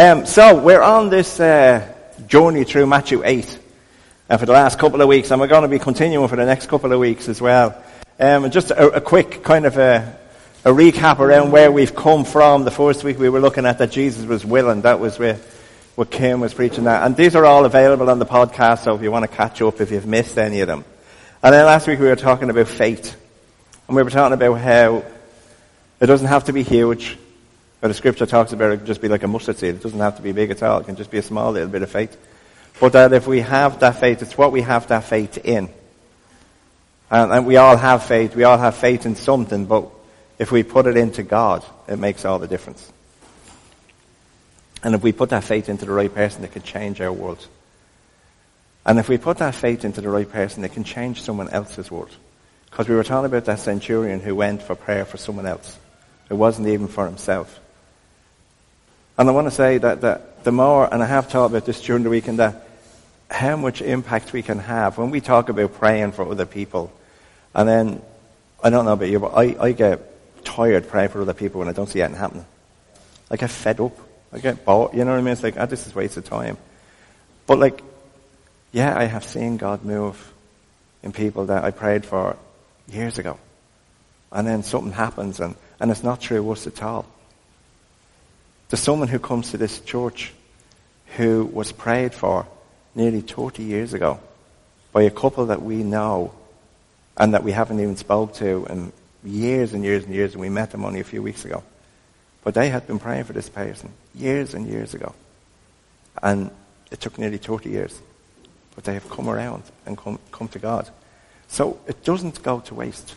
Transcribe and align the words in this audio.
Um, 0.00 0.24
so 0.24 0.58
we're 0.58 0.80
on 0.80 1.10
this 1.10 1.38
uh, 1.38 1.86
journey 2.26 2.64
through 2.64 2.86
Matthew 2.86 3.20
8 3.22 3.58
uh, 4.30 4.36
for 4.38 4.46
the 4.46 4.52
last 4.52 4.78
couple 4.78 5.02
of 5.02 5.08
weeks, 5.08 5.30
and 5.30 5.38
we're 5.38 5.46
going 5.46 5.60
to 5.60 5.68
be 5.68 5.78
continuing 5.78 6.26
for 6.26 6.36
the 6.36 6.46
next 6.46 6.70
couple 6.70 6.90
of 6.94 6.98
weeks 6.98 7.28
as 7.28 7.38
well. 7.38 7.76
Um, 8.18 8.50
just 8.50 8.70
a, 8.70 8.92
a, 8.92 9.00
quick 9.02 9.42
kind 9.44 9.66
of 9.66 9.76
a, 9.76 10.16
a, 10.64 10.70
recap 10.70 11.18
around 11.18 11.50
where 11.50 11.70
we've 11.70 11.94
come 11.94 12.24
from. 12.24 12.64
The 12.64 12.70
first 12.70 13.04
week 13.04 13.18
we 13.18 13.28
were 13.28 13.40
looking 13.40 13.66
at 13.66 13.76
that 13.76 13.90
Jesus 13.90 14.24
was 14.24 14.42
willing. 14.42 14.80
That 14.80 15.00
was 15.00 15.18
where, 15.18 15.38
Kim 16.08 16.40
was 16.40 16.54
preaching 16.54 16.84
that. 16.84 17.04
And 17.04 17.14
these 17.14 17.36
are 17.36 17.44
all 17.44 17.66
available 17.66 18.08
on 18.08 18.18
the 18.18 18.24
podcast, 18.24 18.84
so 18.84 18.94
if 18.94 19.02
you 19.02 19.10
want 19.10 19.30
to 19.30 19.36
catch 19.36 19.60
up 19.60 19.82
if 19.82 19.90
you've 19.90 20.06
missed 20.06 20.38
any 20.38 20.62
of 20.62 20.66
them. 20.66 20.86
And 21.42 21.52
then 21.52 21.66
last 21.66 21.86
week 21.86 21.98
we 21.98 22.06
were 22.06 22.16
talking 22.16 22.48
about 22.48 22.68
faith. 22.68 23.20
And 23.86 23.94
we 23.94 24.02
were 24.02 24.08
talking 24.08 24.32
about 24.32 24.54
how 24.54 25.04
it 26.00 26.06
doesn't 26.06 26.28
have 26.28 26.44
to 26.44 26.54
be 26.54 26.62
huge. 26.62 27.18
But 27.80 27.88
the 27.88 27.94
scripture 27.94 28.26
talks 28.26 28.52
about 28.52 28.72
it 28.72 28.84
just 28.84 29.00
be 29.00 29.08
like 29.08 29.22
a 29.22 29.28
mustard 29.28 29.56
seed. 29.56 29.76
It 29.76 29.82
doesn't 29.82 29.98
have 29.98 30.16
to 30.16 30.22
be 30.22 30.32
big 30.32 30.50
at 30.50 30.62
all. 30.62 30.80
It 30.80 30.84
can 30.84 30.96
just 30.96 31.10
be 31.10 31.18
a 31.18 31.22
small 31.22 31.52
little 31.52 31.68
bit 31.68 31.82
of 31.82 31.90
faith. 31.90 32.16
But 32.78 32.92
that 32.92 33.12
if 33.12 33.26
we 33.26 33.40
have 33.40 33.80
that 33.80 34.00
faith, 34.00 34.22
it's 34.22 34.36
what 34.36 34.52
we 34.52 34.62
have 34.62 34.88
that 34.88 35.04
faith 35.04 35.38
in. 35.44 35.68
And, 37.10 37.32
and 37.32 37.46
we 37.46 37.56
all 37.56 37.76
have 37.76 38.04
faith. 38.04 38.36
We 38.36 38.44
all 38.44 38.58
have 38.58 38.76
faith 38.76 39.06
in 39.06 39.16
something, 39.16 39.66
but 39.66 39.88
if 40.38 40.52
we 40.52 40.62
put 40.62 40.86
it 40.86 40.96
into 40.96 41.22
God, 41.22 41.64
it 41.88 41.98
makes 41.98 42.24
all 42.24 42.38
the 42.38 42.46
difference. 42.46 42.90
And 44.82 44.94
if 44.94 45.02
we 45.02 45.12
put 45.12 45.30
that 45.30 45.44
faith 45.44 45.68
into 45.68 45.84
the 45.84 45.92
right 45.92 46.14
person, 46.14 46.44
it 46.44 46.52
can 46.52 46.62
change 46.62 47.00
our 47.00 47.12
world. 47.12 47.46
And 48.86 48.98
if 48.98 49.08
we 49.08 49.18
put 49.18 49.38
that 49.38 49.54
faith 49.54 49.84
into 49.84 50.00
the 50.00 50.08
right 50.08 50.30
person, 50.30 50.64
it 50.64 50.72
can 50.72 50.84
change 50.84 51.20
someone 51.22 51.50
else's 51.50 51.90
world. 51.90 52.14
Because 52.70 52.88
we 52.88 52.94
were 52.94 53.04
talking 53.04 53.26
about 53.26 53.44
that 53.46 53.58
centurion 53.58 54.20
who 54.20 54.34
went 54.34 54.62
for 54.62 54.74
prayer 54.74 55.04
for 55.04 55.18
someone 55.18 55.46
else. 55.46 55.76
It 56.30 56.34
wasn't 56.34 56.68
even 56.68 56.88
for 56.88 57.04
himself. 57.04 57.60
And 59.20 59.28
I 59.28 59.32
want 59.32 59.48
to 59.48 59.50
say 59.50 59.76
that, 59.76 60.00
that 60.00 60.44
the 60.44 60.50
more, 60.50 60.88
and 60.90 61.02
I 61.02 61.06
have 61.06 61.28
talked 61.28 61.52
about 61.52 61.66
this 61.66 61.82
during 61.82 62.04
the 62.04 62.08
weekend, 62.08 62.38
that 62.38 62.66
how 63.30 63.54
much 63.54 63.82
impact 63.82 64.32
we 64.32 64.42
can 64.42 64.58
have 64.60 64.96
when 64.96 65.10
we 65.10 65.20
talk 65.20 65.50
about 65.50 65.74
praying 65.74 66.12
for 66.12 66.26
other 66.26 66.46
people. 66.46 66.90
And 67.54 67.68
then, 67.68 68.02
I 68.64 68.70
don't 68.70 68.86
know 68.86 68.94
about 68.94 69.10
you, 69.10 69.18
but 69.18 69.34
I, 69.34 69.56
I 69.60 69.72
get 69.72 70.00
tired 70.42 70.88
praying 70.88 71.10
for 71.10 71.20
other 71.20 71.34
people 71.34 71.58
when 71.58 71.68
I 71.68 71.72
don't 71.72 71.86
see 71.86 72.00
anything 72.00 72.18
happening. 72.18 72.46
I 73.30 73.36
get 73.36 73.50
fed 73.50 73.78
up. 73.80 73.92
I 74.32 74.38
get 74.38 74.64
bored. 74.64 74.94
You 74.94 75.04
know 75.04 75.10
what 75.10 75.18
I 75.18 75.20
mean? 75.20 75.32
It's 75.32 75.42
like, 75.42 75.58
oh, 75.58 75.66
this 75.66 75.86
is 75.86 75.94
waste 75.94 76.16
of 76.16 76.24
time. 76.24 76.56
But 77.46 77.58
like, 77.58 77.82
yeah, 78.72 78.96
I 78.96 79.04
have 79.04 79.24
seen 79.24 79.58
God 79.58 79.84
move 79.84 80.32
in 81.02 81.12
people 81.12 81.44
that 81.46 81.62
I 81.62 81.72
prayed 81.72 82.06
for 82.06 82.38
years 82.88 83.18
ago. 83.18 83.38
And 84.32 84.48
then 84.48 84.62
something 84.62 84.92
happens 84.92 85.40
and, 85.40 85.56
and 85.78 85.90
it's 85.90 86.02
not 86.02 86.22
true 86.22 86.50
us 86.52 86.66
at 86.66 86.82
all. 86.82 87.04
There's 88.70 88.80
someone 88.80 89.08
who 89.08 89.18
comes 89.18 89.50
to 89.50 89.56
this 89.56 89.80
church 89.80 90.32
who 91.16 91.44
was 91.44 91.72
prayed 91.72 92.14
for 92.14 92.46
nearly 92.94 93.20
30 93.20 93.64
years 93.64 93.94
ago 93.94 94.20
by 94.92 95.02
a 95.02 95.10
couple 95.10 95.46
that 95.46 95.60
we 95.60 95.82
know 95.82 96.32
and 97.16 97.34
that 97.34 97.42
we 97.42 97.50
haven't 97.50 97.80
even 97.80 97.96
spoke 97.96 98.34
to 98.34 98.66
in 98.70 98.92
years 99.24 99.72
and 99.72 99.82
years 99.82 100.04
and 100.04 100.14
years, 100.14 100.32
and 100.32 100.40
we 100.40 100.48
met 100.48 100.70
them 100.70 100.84
only 100.84 101.00
a 101.00 101.04
few 101.04 101.20
weeks 101.20 101.44
ago. 101.44 101.64
But 102.44 102.54
they 102.54 102.68
had 102.68 102.86
been 102.86 103.00
praying 103.00 103.24
for 103.24 103.32
this 103.32 103.48
person 103.48 103.90
years 104.14 104.54
and 104.54 104.68
years 104.68 104.94
ago. 104.94 105.14
And 106.22 106.52
it 106.92 107.00
took 107.00 107.18
nearly 107.18 107.38
30 107.38 107.70
years. 107.70 108.00
But 108.76 108.84
they 108.84 108.94
have 108.94 109.10
come 109.10 109.28
around 109.28 109.64
and 109.84 109.98
come, 109.98 110.20
come 110.30 110.46
to 110.48 110.60
God. 110.60 110.88
So 111.48 111.80
it 111.88 112.04
doesn't 112.04 112.40
go 112.44 112.60
to 112.60 112.74
waste. 112.76 113.16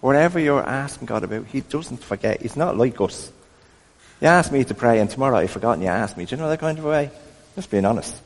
Whatever 0.00 0.40
you're 0.40 0.66
asking 0.66 1.06
God 1.06 1.22
about, 1.22 1.46
He 1.46 1.60
doesn't 1.60 2.02
forget. 2.02 2.42
He's 2.42 2.56
not 2.56 2.76
like 2.76 3.00
us. 3.00 3.30
You 4.22 4.28
asked 4.28 4.52
me 4.52 4.62
to 4.62 4.72
pray, 4.72 5.00
and 5.00 5.10
tomorrow 5.10 5.38
I've 5.38 5.50
forgotten 5.50 5.82
you 5.82 5.88
asked 5.88 6.16
me. 6.16 6.24
Do 6.24 6.36
you 6.36 6.40
know 6.40 6.48
that 6.48 6.60
kind 6.60 6.78
of 6.78 6.84
way? 6.84 7.10
Just 7.56 7.72
being 7.72 7.84
honest. 7.84 8.16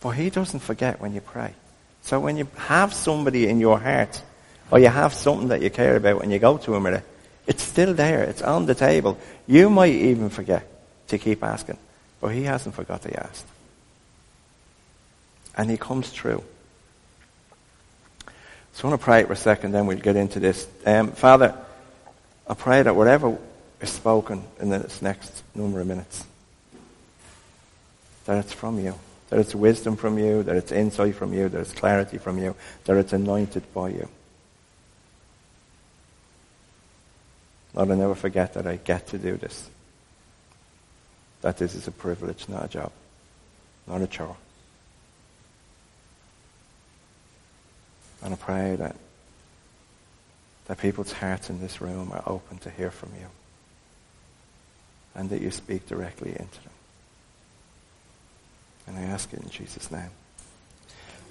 But 0.00 0.12
He 0.12 0.30
doesn't 0.30 0.60
forget 0.60 1.02
when 1.02 1.12
you 1.12 1.20
pray. 1.20 1.52
So 2.00 2.18
when 2.18 2.38
you 2.38 2.48
have 2.56 2.94
somebody 2.94 3.46
in 3.46 3.60
your 3.60 3.78
heart, 3.78 4.22
or 4.70 4.78
you 4.78 4.88
have 4.88 5.12
something 5.12 5.48
that 5.48 5.60
you 5.60 5.68
care 5.68 5.96
about, 5.96 6.22
and 6.22 6.32
you 6.32 6.38
go 6.38 6.56
to 6.56 6.74
Him 6.74 6.84
with 6.84 6.94
it, 6.94 7.04
it's 7.46 7.62
still 7.62 7.92
there. 7.92 8.22
It's 8.22 8.40
on 8.40 8.64
the 8.64 8.74
table. 8.74 9.18
You 9.46 9.68
might 9.68 9.92
even 9.92 10.30
forget 10.30 10.66
to 11.08 11.18
keep 11.18 11.44
asking, 11.44 11.76
but 12.18 12.28
He 12.28 12.44
hasn't 12.44 12.74
forgot 12.74 13.02
to 13.02 13.22
ask. 13.22 13.46
And 15.58 15.70
He 15.70 15.76
comes 15.76 16.08
through. 16.08 16.42
So 18.72 18.88
I 18.88 18.90
want 18.90 18.98
to 18.98 19.04
pray 19.04 19.24
for 19.24 19.34
a 19.34 19.36
second, 19.36 19.72
then 19.72 19.84
we'll 19.86 19.98
get 19.98 20.16
into 20.16 20.40
this. 20.40 20.66
Um, 20.86 21.12
Father, 21.12 21.54
I 22.48 22.54
pray 22.54 22.82
that 22.82 22.96
whatever 22.96 23.36
is 23.82 23.90
spoken 23.90 24.44
in 24.60 24.70
this 24.70 25.02
next 25.02 25.42
number 25.54 25.80
of 25.80 25.86
minutes. 25.86 26.24
That 28.24 28.38
it's 28.38 28.52
from 28.52 28.78
you. 28.78 28.94
That 29.28 29.40
it's 29.40 29.54
wisdom 29.54 29.96
from 29.96 30.18
you, 30.18 30.42
that 30.44 30.56
it's 30.56 30.70
insight 30.70 31.16
from 31.16 31.34
you, 31.34 31.48
that 31.48 31.60
it's 31.60 31.72
clarity 31.72 32.18
from 32.18 32.38
you, 32.38 32.54
that 32.84 32.96
it's 32.96 33.12
anointed 33.12 33.64
by 33.74 33.88
you. 33.88 34.08
Lord, 37.74 37.90
I 37.90 37.94
never 37.94 38.14
forget 38.14 38.54
that 38.54 38.66
I 38.66 38.76
get 38.76 39.08
to 39.08 39.18
do 39.18 39.36
this. 39.36 39.68
That 41.40 41.56
this 41.56 41.74
is 41.74 41.88
a 41.88 41.90
privilege, 41.90 42.48
not 42.48 42.66
a 42.66 42.68
job, 42.68 42.92
not 43.88 44.02
a 44.02 44.06
chore. 44.06 44.36
And 48.22 48.34
I 48.34 48.36
pray 48.36 48.76
that, 48.76 48.94
that 50.66 50.78
people's 50.78 51.10
hearts 51.10 51.50
in 51.50 51.60
this 51.60 51.80
room 51.80 52.12
are 52.12 52.22
open 52.26 52.58
to 52.58 52.70
hear 52.70 52.92
from 52.92 53.10
you 53.18 53.26
and 55.14 55.30
that 55.30 55.40
you 55.40 55.50
speak 55.50 55.86
directly 55.86 56.30
into 56.30 56.38
them. 56.62 56.72
And 58.86 58.98
I 58.98 59.02
ask 59.02 59.32
it 59.32 59.40
in 59.40 59.48
Jesus' 59.50 59.90
name. 59.90 60.10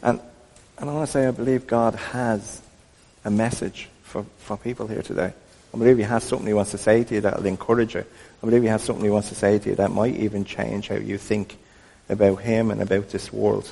And, 0.01 0.19
and 0.77 0.89
I 0.89 0.93
want 0.93 1.05
to 1.05 1.11
say 1.11 1.27
I 1.27 1.31
believe 1.31 1.67
God 1.67 1.95
has 1.95 2.61
a 3.25 3.31
message 3.31 3.89
for, 4.03 4.25
for 4.39 4.57
people 4.57 4.87
here 4.87 5.01
today. 5.01 5.33
I 5.73 5.77
believe 5.77 5.97
he 5.97 6.03
has 6.03 6.23
something 6.23 6.47
he 6.47 6.53
wants 6.53 6.71
to 6.71 6.77
say 6.77 7.03
to 7.03 7.15
you 7.15 7.21
that 7.21 7.37
will 7.37 7.45
encourage 7.45 7.95
you. 7.95 8.01
I 8.01 8.45
believe 8.45 8.63
he 8.63 8.67
has 8.67 8.83
something 8.83 9.03
he 9.03 9.11
wants 9.11 9.29
to 9.29 9.35
say 9.35 9.59
to 9.59 9.69
you 9.69 9.75
that 9.75 9.91
might 9.91 10.15
even 10.15 10.43
change 10.43 10.87
how 10.87 10.95
you 10.95 11.17
think 11.17 11.57
about 12.09 12.41
him 12.41 12.71
and 12.71 12.81
about 12.81 13.09
this 13.09 13.31
world. 13.31 13.71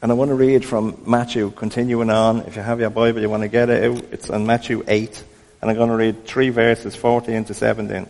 And 0.00 0.10
I 0.10 0.14
want 0.14 0.30
to 0.30 0.34
read 0.34 0.64
from 0.64 1.00
Matthew, 1.06 1.50
continuing 1.50 2.10
on. 2.10 2.40
If 2.40 2.56
you 2.56 2.62
have 2.62 2.80
your 2.80 2.90
Bible, 2.90 3.20
you 3.20 3.30
want 3.30 3.42
to 3.42 3.48
get 3.48 3.70
it 3.70 3.84
out. 3.84 4.04
It's 4.12 4.30
on 4.30 4.46
Matthew 4.46 4.84
8. 4.86 5.24
And 5.60 5.70
I'm 5.70 5.76
going 5.76 5.90
to 5.90 5.96
read 5.96 6.24
three 6.24 6.50
verses, 6.50 6.96
14 6.96 7.44
to 7.44 7.54
17. 7.54 8.08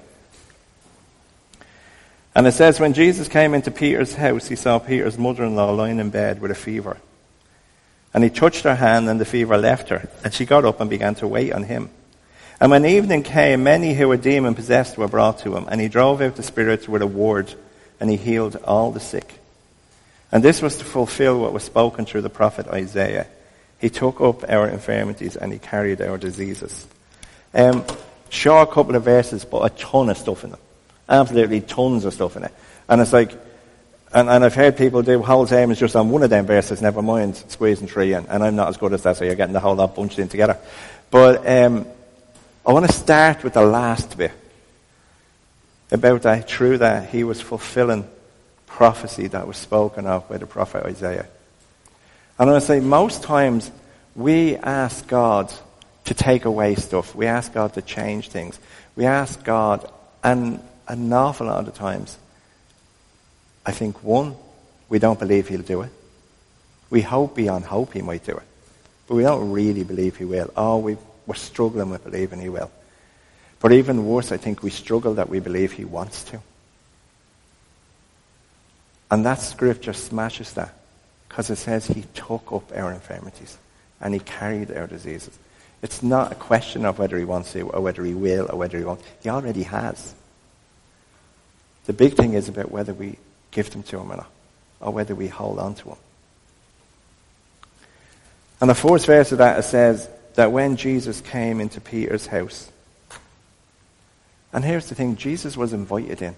And 2.35 2.47
it 2.47 2.53
says, 2.53 2.81
when 2.81 2.95
Jesus 2.95 3.29
came 3.29 3.53
into 3.53 3.71
Peter's 3.71 4.15
house, 4.15 4.49
he 4.49 4.57
saw 4.57 4.79
Peter's 4.79 5.19
mother-in-law 5.19 5.73
lying 5.73 5.99
in 5.99 6.11
bed 6.11 6.41
with 6.41 6.51
a 6.51 6.55
fever. 6.55 6.97
And 8.15 8.25
he 8.25 8.31
touched 8.31 8.65
her 8.65 8.75
hand 8.75 9.09
and 9.09 9.21
the 9.21 9.25
fever 9.25 9.57
left 9.57 9.91
her. 9.91 10.09
And 10.25 10.33
she 10.33 10.47
got 10.47 10.65
up 10.65 10.81
and 10.81 10.89
began 10.89 11.15
to 11.17 11.27
wait 11.27 11.53
on 11.53 11.65
him. 11.65 11.91
And 12.61 12.71
when 12.71 12.87
evening 12.87 13.23
came, 13.23 13.65
many 13.65 13.95
who 13.95 14.09
were 14.09 14.17
demon 14.17 14.55
possessed 14.55 14.97
were 14.97 15.09
brought 15.09 15.41
to 15.41 15.57
him. 15.57 15.67
And 15.69 15.81
he 15.81 15.89
drove 15.89 16.21
out 16.21 16.37
the 16.37 16.43
spirits 16.43 16.89
with 16.89 17.03
a 17.03 17.07
word 17.07 17.53
and 18.01 18.09
he 18.09 18.17
healed 18.17 18.57
all 18.65 18.93
the 18.93 19.01
sick. 19.01 19.39
And 20.31 20.43
this 20.43 20.63
was 20.63 20.79
to 20.79 20.85
fulfill 20.85 21.41
what 21.41 21.53
was 21.53 21.63
spoken 21.65 22.07
through 22.07 22.23
the 22.23 22.31
prophet 22.31 22.67
Isaiah. 22.69 23.27
He 23.79 23.91
took 23.91 24.21
up 24.21 24.49
our 24.49 24.69
infirmities 24.69 25.37
and 25.37 25.53
he 25.53 25.59
carried 25.59 26.01
our 26.01 26.17
diseases. 26.17 26.87
Um, 27.53 27.85
a 28.35 28.67
couple 28.67 28.97
of 28.97 29.05
verses, 29.05 29.45
but 29.45 29.71
a 29.71 29.75
ton 29.75 30.09
of 30.09 30.17
stuff 30.17 30.45
in 30.45 30.51
them. 30.51 30.61
Absolutely 31.13 31.61
tons 31.61 32.05
of 32.05 32.15
stuff 32.15 32.37
in 32.37 32.45
it. 32.45 32.55
And 32.89 33.01
it's 33.01 33.13
like, 33.13 33.33
and, 34.15 34.29
and 34.29 34.45
I've 34.45 34.55
heard 34.55 34.77
people 34.77 35.03
do 35.03 35.23
whole 35.23 35.47
sermons 35.47 35.79
just 35.79 35.95
on 35.95 36.11
one 36.11 36.23
of 36.23 36.31
them 36.31 36.47
verses, 36.47 36.83
never 36.83 37.03
mind 37.03 37.37
squeezing 37.37 37.87
three 37.87 38.15
in. 38.15 38.27
And 38.27 38.43
I'm 38.43 38.57
not 38.57 38.69
as 38.69 38.79
good 38.79 38.93
as 38.93 39.03
that, 39.03 39.17
so 39.17 39.25
you're 39.25 39.35
getting 39.35 39.53
the 39.53 39.61
whole 39.61 39.75
lot 39.75 39.95
bunched 39.95 40.19
in 40.19 40.29
together. 40.29 40.59
But 41.11 41.47
um, 41.47 41.87
I 42.67 42.73
want 42.73 42.87
to 42.87 42.93
start 42.93 43.45
with 43.45 43.53
the 43.53 43.65
last 43.65 44.17
bit. 44.17 44.33
About 45.91 46.23
that, 46.23 46.49
through 46.49 46.79
that, 46.79 47.11
he 47.11 47.23
was 47.23 47.43
fulfilling 47.43 48.09
prophecy 48.67 49.27
that 49.27 49.47
was 49.47 49.59
spoken 49.59 50.07
of 50.07 50.27
by 50.27 50.39
the 50.39 50.47
prophet 50.47 50.87
Isaiah. 50.87 51.27
And 52.39 52.49
I 52.49 52.59
say, 52.61 52.81
most 52.81 53.23
times 53.23 53.71
we 54.17 54.57
ask 54.57 55.07
God 55.07 55.53
to 56.07 56.15
take 56.15 56.47
away 56.47 56.75
stuff. 56.77 57.15
We 57.15 57.27
ask 57.27 57.53
God 57.53 57.75
to 57.75 57.83
change 57.83 58.31
things. 58.31 58.59
We 58.97 59.05
ask 59.05 59.45
God, 59.45 59.91
and 60.25 60.61
an 60.99 61.13
awful 61.13 61.47
lot 61.47 61.67
of 61.67 61.75
times, 61.75 62.19
I 63.65 63.73
think, 63.73 64.03
one, 64.03 64.37
we 64.89 64.99
don't 64.99 65.19
believe 65.19 65.49
he'll 65.49 65.63
do 65.63 65.83
it. 65.83 65.91
We 66.91 67.01
hope 67.01 67.35
beyond 67.35 67.65
hope 67.65 67.95
he 67.95 68.03
might 68.03 68.25
do 68.25 68.33
it. 68.33 68.43
But 69.07 69.15
we 69.15 69.23
don't 69.23 69.51
really 69.51 69.85
believe 69.85 70.17
he 70.17 70.25
will. 70.25 70.51
Oh, 70.57 70.79
we, 70.79 70.97
we're 71.27 71.35
struggling 71.35 71.91
with 71.91 72.05
believing 72.05 72.41
he 72.41 72.49
will. 72.49 72.71
But 73.61 73.73
even 73.73 74.07
worse, 74.07 74.33
I 74.33 74.37
think 74.37 74.63
we 74.63 74.71
struggle 74.71 75.15
that 75.15 75.29
we 75.29 75.41
believe 75.41 75.73
he 75.73 75.85
wants 75.85 76.25
to. 76.25 76.41
And 79.11 79.25
that 79.25 79.41
scripture 79.41 79.93
smashes 79.93 80.53
that. 80.55 80.75
Because 81.29 81.49
it 81.49 81.57
says 81.57 81.87
he 81.87 82.05
took 82.15 82.53
up 82.53 82.71
our 82.77 82.93
infirmities 82.93 83.57
and 84.01 84.13
he 84.13 84.21
carried 84.21 84.71
our 84.71 84.87
diseases. 84.87 85.39
It's 85.81 86.03
not 86.03 86.33
a 86.33 86.35
question 86.35 86.85
of 86.85 86.99
whether 86.99 87.17
he 87.17 87.25
wants 87.25 87.53
to 87.53 87.63
or 87.71 87.81
whether 87.81 88.05
he 88.05 88.15
will 88.15 88.51
or 88.51 88.59
whether 88.59 88.77
he 88.77 88.85
won't. 88.85 89.01
He 89.23 89.31
already 89.31 89.63
has. 89.63 90.15
The 91.87 91.93
big 91.93 92.15
thing 92.15 92.35
is 92.35 92.49
about 92.49 92.71
whether 92.71 92.95
we 92.95 93.19
give 93.51 93.71
them 93.71 93.83
to 93.85 93.99
him 93.99 94.13
or 94.13 94.17
not, 94.17 94.31
or 94.81 94.93
whether 94.93 95.15
we 95.15 95.29
hold 95.29 95.59
on 95.59 95.75
to 95.77 95.91
him. 95.91 95.97
And 98.61 98.71
the 98.71 98.75
fourth 98.75 99.05
verse 99.07 99.33
of 99.33 99.39
that 99.39 99.59
it 99.59 99.65
says 99.65 100.09
that 100.35 100.53
when 100.53 100.77
Jesus 100.77 101.21
came 101.21 101.61
into 101.61 101.81
Peter's 101.81 102.27
house, 102.27 102.71
and 104.53 104.65
here's 104.65 104.89
the 104.89 104.95
thing, 104.95 105.17
Jesus 105.17 105.57
was 105.57 105.73
invited 105.73 106.23
in. 106.23 106.37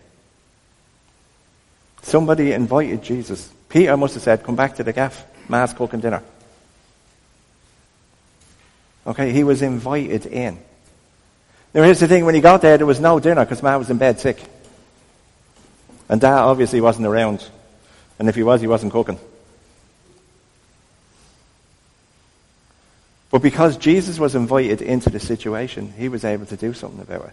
Somebody 2.02 2.52
invited 2.52 3.02
Jesus. 3.02 3.52
Peter 3.68 3.96
must 3.96 4.14
have 4.14 4.22
said, 4.22 4.44
come 4.44 4.56
back 4.56 4.76
to 4.76 4.84
the 4.84 4.92
gaff. 4.92 5.26
Ma's 5.48 5.72
cooking 5.72 6.00
dinner. 6.00 6.22
Okay, 9.06 9.32
he 9.32 9.44
was 9.44 9.62
invited 9.62 10.26
in. 10.26 10.58
Now 11.74 11.82
here's 11.82 12.00
the 12.00 12.08
thing, 12.08 12.24
when 12.24 12.34
he 12.34 12.40
got 12.40 12.62
there, 12.62 12.78
there 12.78 12.86
was 12.86 13.00
no 13.00 13.20
dinner 13.20 13.44
because 13.44 13.62
Ma 13.62 13.76
was 13.76 13.90
in 13.90 13.98
bed 13.98 14.20
sick. 14.20 14.42
And 16.14 16.20
Dad 16.20 16.42
obviously 16.42 16.80
wasn't 16.80 17.08
around. 17.08 17.44
And 18.20 18.28
if 18.28 18.36
he 18.36 18.44
was, 18.44 18.60
he 18.60 18.68
wasn't 18.68 18.92
cooking. 18.92 19.18
But 23.32 23.42
because 23.42 23.76
Jesus 23.76 24.20
was 24.20 24.36
invited 24.36 24.80
into 24.80 25.10
the 25.10 25.18
situation, 25.18 25.92
he 25.98 26.08
was 26.08 26.24
able 26.24 26.46
to 26.46 26.56
do 26.56 26.72
something 26.72 27.00
about 27.00 27.24
it. 27.24 27.32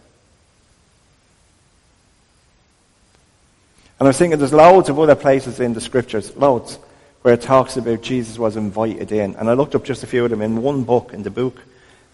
And 4.00 4.08
I 4.08 4.10
was 4.10 4.18
thinking 4.18 4.40
there's 4.40 4.52
loads 4.52 4.90
of 4.90 4.98
other 4.98 5.14
places 5.14 5.60
in 5.60 5.76
the 5.76 5.80
scriptures, 5.80 6.36
loads, 6.36 6.80
where 7.22 7.36
it 7.36 7.42
talks 7.42 7.78
about 7.78 8.02
Jesus 8.02 8.40
was 8.40 8.58
invited 8.58 9.12
in. 9.12 9.36
And 9.36 9.48
I 9.48 9.54
looked 9.54 9.76
up 9.76 9.86
just 9.86 10.02
a 10.02 10.08
few 10.08 10.26
of 10.26 10.32
them 10.32 10.42
in 10.42 10.64
one 10.64 10.86
book, 10.86 11.14
in 11.14 11.22
the 11.22 11.30
book, 11.30 11.62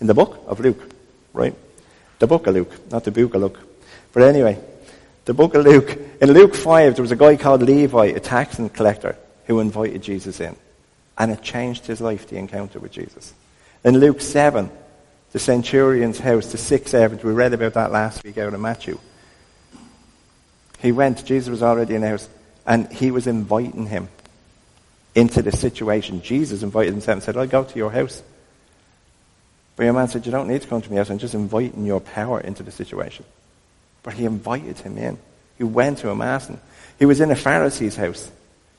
in 0.01 0.07
the 0.07 0.13
book 0.13 0.43
of 0.47 0.59
Luke, 0.59 0.83
right? 1.31 1.55
The 2.19 2.27
book 2.27 2.45
of 2.45 2.55
Luke, 2.55 2.91
not 2.91 3.05
the 3.05 3.11
book 3.11 3.35
of 3.35 3.41
Luke. 3.41 3.59
But 4.11 4.23
anyway, 4.23 4.61
the 5.27 5.33
book 5.33 5.55
of 5.55 5.65
Luke, 5.65 5.99
in 6.21 6.31
Luke 6.31 6.55
5, 6.55 6.95
there 6.95 7.03
was 7.03 7.11
a 7.11 7.17
guy 7.17 7.35
called 7.35 7.61
Levi, 7.61 8.05
a 8.05 8.19
tax 8.19 8.59
and 8.59 8.73
collector, 8.73 9.17
who 9.45 9.59
invited 9.59 10.01
Jesus 10.01 10.39
in. 10.39 10.55
And 11.17 11.33
it 11.33 11.41
changed 11.41 11.85
his 11.85 11.99
life, 11.99 12.29
the 12.29 12.37
encounter 12.37 12.79
with 12.79 12.93
Jesus. 12.93 13.33
In 13.83 13.99
Luke 13.99 14.21
7, 14.21 14.71
the 15.33 15.39
centurion's 15.39 16.17
house, 16.17 16.53
the 16.53 16.57
sick 16.57 16.87
servant, 16.87 17.25
we 17.25 17.33
read 17.33 17.53
about 17.53 17.73
that 17.73 17.91
last 17.91 18.23
week 18.23 18.37
out 18.37 18.53
of 18.53 18.59
Matthew. 18.61 18.97
He 20.79 20.93
went, 20.93 21.25
Jesus 21.25 21.49
was 21.49 21.61
already 21.61 21.95
in 21.95 22.01
the 22.01 22.07
house, 22.07 22.29
and 22.65 22.89
he 22.89 23.11
was 23.11 23.27
inviting 23.27 23.87
him 23.87 24.07
into 25.13 25.41
the 25.41 25.51
situation. 25.51 26.21
Jesus 26.21 26.63
invited 26.63 26.93
himself 26.93 27.15
and 27.15 27.23
said, 27.23 27.35
I'll 27.35 27.47
go 27.47 27.65
to 27.65 27.77
your 27.77 27.91
house. 27.91 28.23
But 29.75 29.83
your 29.83 29.93
man 29.93 30.07
said, 30.07 30.25
You 30.25 30.31
don't 30.31 30.47
need 30.47 30.61
to 30.61 30.67
come 30.69 30.81
to 30.81 30.89
my 30.89 30.95
house. 30.95 31.09
I'm 31.09 31.17
just 31.17 31.33
inviting 31.33 31.85
your 31.85 31.99
power 31.99 32.39
into 32.39 32.63
the 32.63 32.71
situation. 32.71 33.25
But 34.07 34.13
he 34.13 34.23
invited 34.23 34.77
him 34.77 34.97
in. 34.97 35.17
He 35.57 35.65
went 35.65 35.97
to 35.97 36.09
a 36.09 36.15
mass. 36.15 36.47
and 36.47 36.61
He 36.97 37.05
was 37.05 37.19
in 37.19 37.29
a 37.29 37.35
Pharisee's 37.35 37.97
house. 37.97 38.31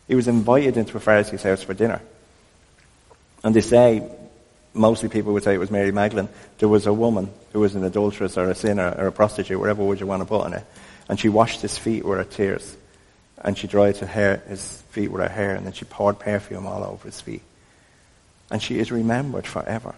He 0.07 0.15
was 0.15 0.27
invited 0.27 0.79
into 0.79 0.97
a 0.97 1.01
Pharisee's 1.01 1.43
house 1.43 1.63
for 1.63 1.75
dinner. 1.75 2.01
And 3.45 3.55
they 3.55 3.61
say, 3.61 4.11
mostly 4.73 5.11
people 5.11 5.35
would 5.35 5.43
say 5.43 5.53
it 5.53 5.59
was 5.59 5.71
Mary 5.71 5.93
Magdalene. 5.93 6.31
There 6.57 6.69
was 6.71 6.87
a 6.87 6.95
woman 6.95 7.29
who 7.53 7.61
was 7.61 7.75
an 7.75 7.85
adulteress 7.85 8.39
or 8.39 8.49
a 8.49 8.55
sinner 8.55 8.95
or 8.97 9.09
a 9.09 9.13
prostitute, 9.13 9.61
whatever 9.61 9.85
word 9.85 10.01
you 10.01 10.07
want 10.07 10.23
to 10.23 10.27
put 10.27 10.47
on 10.47 10.55
it. 10.55 10.65
And 11.11 11.21
she 11.21 11.29
washed 11.29 11.61
his 11.61 11.77
feet 11.77 12.07
with 12.07 12.17
her 12.17 12.25
tears. 12.25 12.75
And 13.37 13.59
she 13.59 13.67
dried 13.67 13.99
her 13.99 14.07
hair, 14.07 14.43
his 14.49 14.81
feet 14.93 15.13
with 15.13 15.21
her 15.21 15.29
hair, 15.29 15.55
and 15.57 15.67
then 15.67 15.75
she 15.75 15.85
poured 15.85 16.19
perfume 16.19 16.67
all 16.67 16.83
over 16.83 17.07
his 17.07 17.21
feet. 17.21 17.43
And 18.51 18.63
she 18.63 18.79
is 18.79 18.91
remembered 18.91 19.47
forever. 19.47 19.95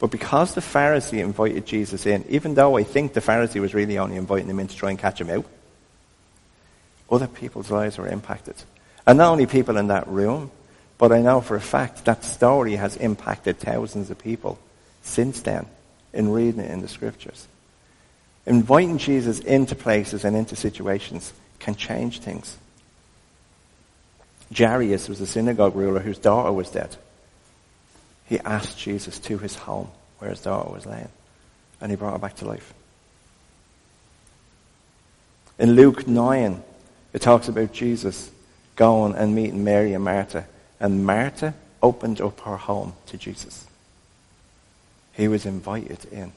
But 0.00 0.10
because 0.10 0.54
the 0.54 0.62
Pharisee 0.62 1.22
invited 1.22 1.66
Jesus 1.66 2.06
in, 2.06 2.24
even 2.28 2.54
though 2.54 2.76
I 2.78 2.82
think 2.82 3.12
the 3.12 3.20
Pharisee 3.20 3.60
was 3.60 3.74
really 3.74 3.98
only 3.98 4.16
inviting 4.16 4.48
him 4.48 4.58
in 4.58 4.66
to 4.66 4.74
try 4.74 4.90
and 4.90 4.98
catch 4.98 5.20
him 5.20 5.28
out, 5.28 5.44
other 7.10 7.28
people's 7.28 7.70
lives 7.70 7.98
were 7.98 8.08
impacted. 8.08 8.54
And 9.06 9.18
not 9.18 9.30
only 9.30 9.46
people 9.46 9.76
in 9.76 9.88
that 9.88 10.08
room, 10.08 10.50
but 10.96 11.12
I 11.12 11.20
know 11.20 11.42
for 11.42 11.54
a 11.54 11.60
fact 11.60 12.06
that 12.06 12.24
story 12.24 12.76
has 12.76 12.96
impacted 12.96 13.58
thousands 13.58 14.10
of 14.10 14.18
people 14.18 14.58
since 15.02 15.42
then 15.42 15.66
in 16.14 16.32
reading 16.32 16.60
it 16.60 16.70
in 16.70 16.80
the 16.80 16.88
scriptures. 16.88 17.46
Inviting 18.46 18.96
Jesus 18.96 19.38
into 19.40 19.74
places 19.74 20.24
and 20.24 20.34
into 20.34 20.56
situations 20.56 21.32
can 21.58 21.74
change 21.74 22.20
things. 22.20 22.56
Jairus 24.56 25.10
was 25.10 25.20
a 25.20 25.26
synagogue 25.26 25.76
ruler 25.76 26.00
whose 26.00 26.18
daughter 26.18 26.52
was 26.52 26.70
dead. 26.70 26.96
He 28.30 28.38
asked 28.38 28.78
Jesus 28.78 29.18
to 29.18 29.38
his 29.38 29.56
home 29.56 29.88
where 30.20 30.30
his 30.30 30.40
daughter 30.40 30.72
was 30.72 30.86
laying, 30.86 31.08
and 31.80 31.90
he 31.90 31.96
brought 31.96 32.12
her 32.12 32.18
back 32.18 32.36
to 32.36 32.46
life. 32.46 32.72
In 35.58 35.72
Luke 35.72 36.06
9, 36.06 36.62
it 37.12 37.20
talks 37.20 37.48
about 37.48 37.72
Jesus 37.72 38.30
going 38.76 39.16
and 39.16 39.34
meeting 39.34 39.64
Mary 39.64 39.92
and 39.94 40.04
Martha 40.04 40.46
and 40.78 41.04
Martha 41.04 41.54
opened 41.82 42.20
up 42.20 42.38
her 42.40 42.56
home 42.56 42.92
to 43.06 43.18
Jesus. 43.18 43.66
He 45.12 45.26
was 45.26 45.44
invited 45.44 45.98
in. 46.12 46.32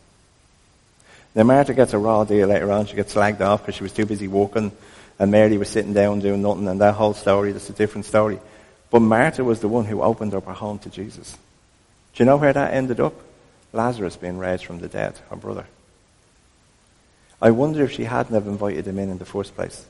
Now 1.35 1.43
Martha 1.43 1.75
gets 1.75 1.93
a 1.93 1.99
raw 1.99 2.23
deal 2.23 2.47
later 2.47 2.71
on. 2.71 2.87
She 2.87 2.95
gets 2.95 3.13
slagged 3.13 3.41
off 3.41 3.61
because 3.61 3.75
she 3.75 3.83
was 3.83 3.93
too 3.93 4.07
busy 4.07 4.27
walking, 4.27 4.71
and 5.19 5.31
Mary 5.31 5.59
was 5.59 5.69
sitting 5.69 5.93
down 5.93 6.21
doing 6.21 6.41
nothing 6.41 6.67
and 6.67 6.81
that 6.81 6.95
whole 6.95 7.13
story, 7.13 7.51
that's 7.51 7.69
a 7.69 7.73
different 7.73 8.05
story. 8.05 8.39
But 8.89 9.01
Martha 9.01 9.43
was 9.43 9.59
the 9.59 9.67
one 9.67 9.85
who 9.85 10.01
opened 10.01 10.33
up 10.33 10.45
her 10.45 10.53
home 10.53 10.79
to 10.79 10.89
Jesus. 10.89 11.37
Do 12.13 12.23
you 12.23 12.25
know 12.25 12.37
where 12.37 12.53
that 12.53 12.73
ended 12.73 12.99
up? 12.99 13.13
Lazarus 13.71 14.15
being 14.15 14.37
raised 14.37 14.65
from 14.65 14.79
the 14.79 14.87
dead, 14.87 15.17
her 15.29 15.35
brother. 15.35 15.65
I 17.41 17.51
wonder 17.51 17.83
if 17.83 17.91
she 17.91 18.03
hadn't 18.03 18.35
have 18.35 18.47
invited 18.47 18.87
him 18.87 18.99
in 18.99 19.09
in 19.09 19.17
the 19.17 19.25
first 19.25 19.55
place, 19.55 19.85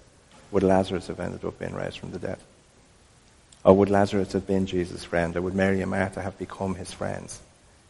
would 0.52 0.64
Lazarus 0.64 1.08
have 1.08 1.20
ended 1.20 1.44
up 1.44 1.60
being 1.60 1.74
raised 1.74 2.00
from 2.00 2.12
the 2.12 2.20
dead? 2.20 2.38
Or 3.64 3.76
would 3.76 3.90
Lazarus 3.90 4.34
have 4.34 4.48
been 4.48 4.66
Jesus' 4.66 5.04
friend? 5.04 5.36
Or 5.36 5.42
would 5.42 5.56
Mary 5.56 5.82
and 5.82 5.92
Martha 5.92 6.22
have 6.22 6.38
become 6.38 6.76
his 6.76 6.92
friends 6.92 7.42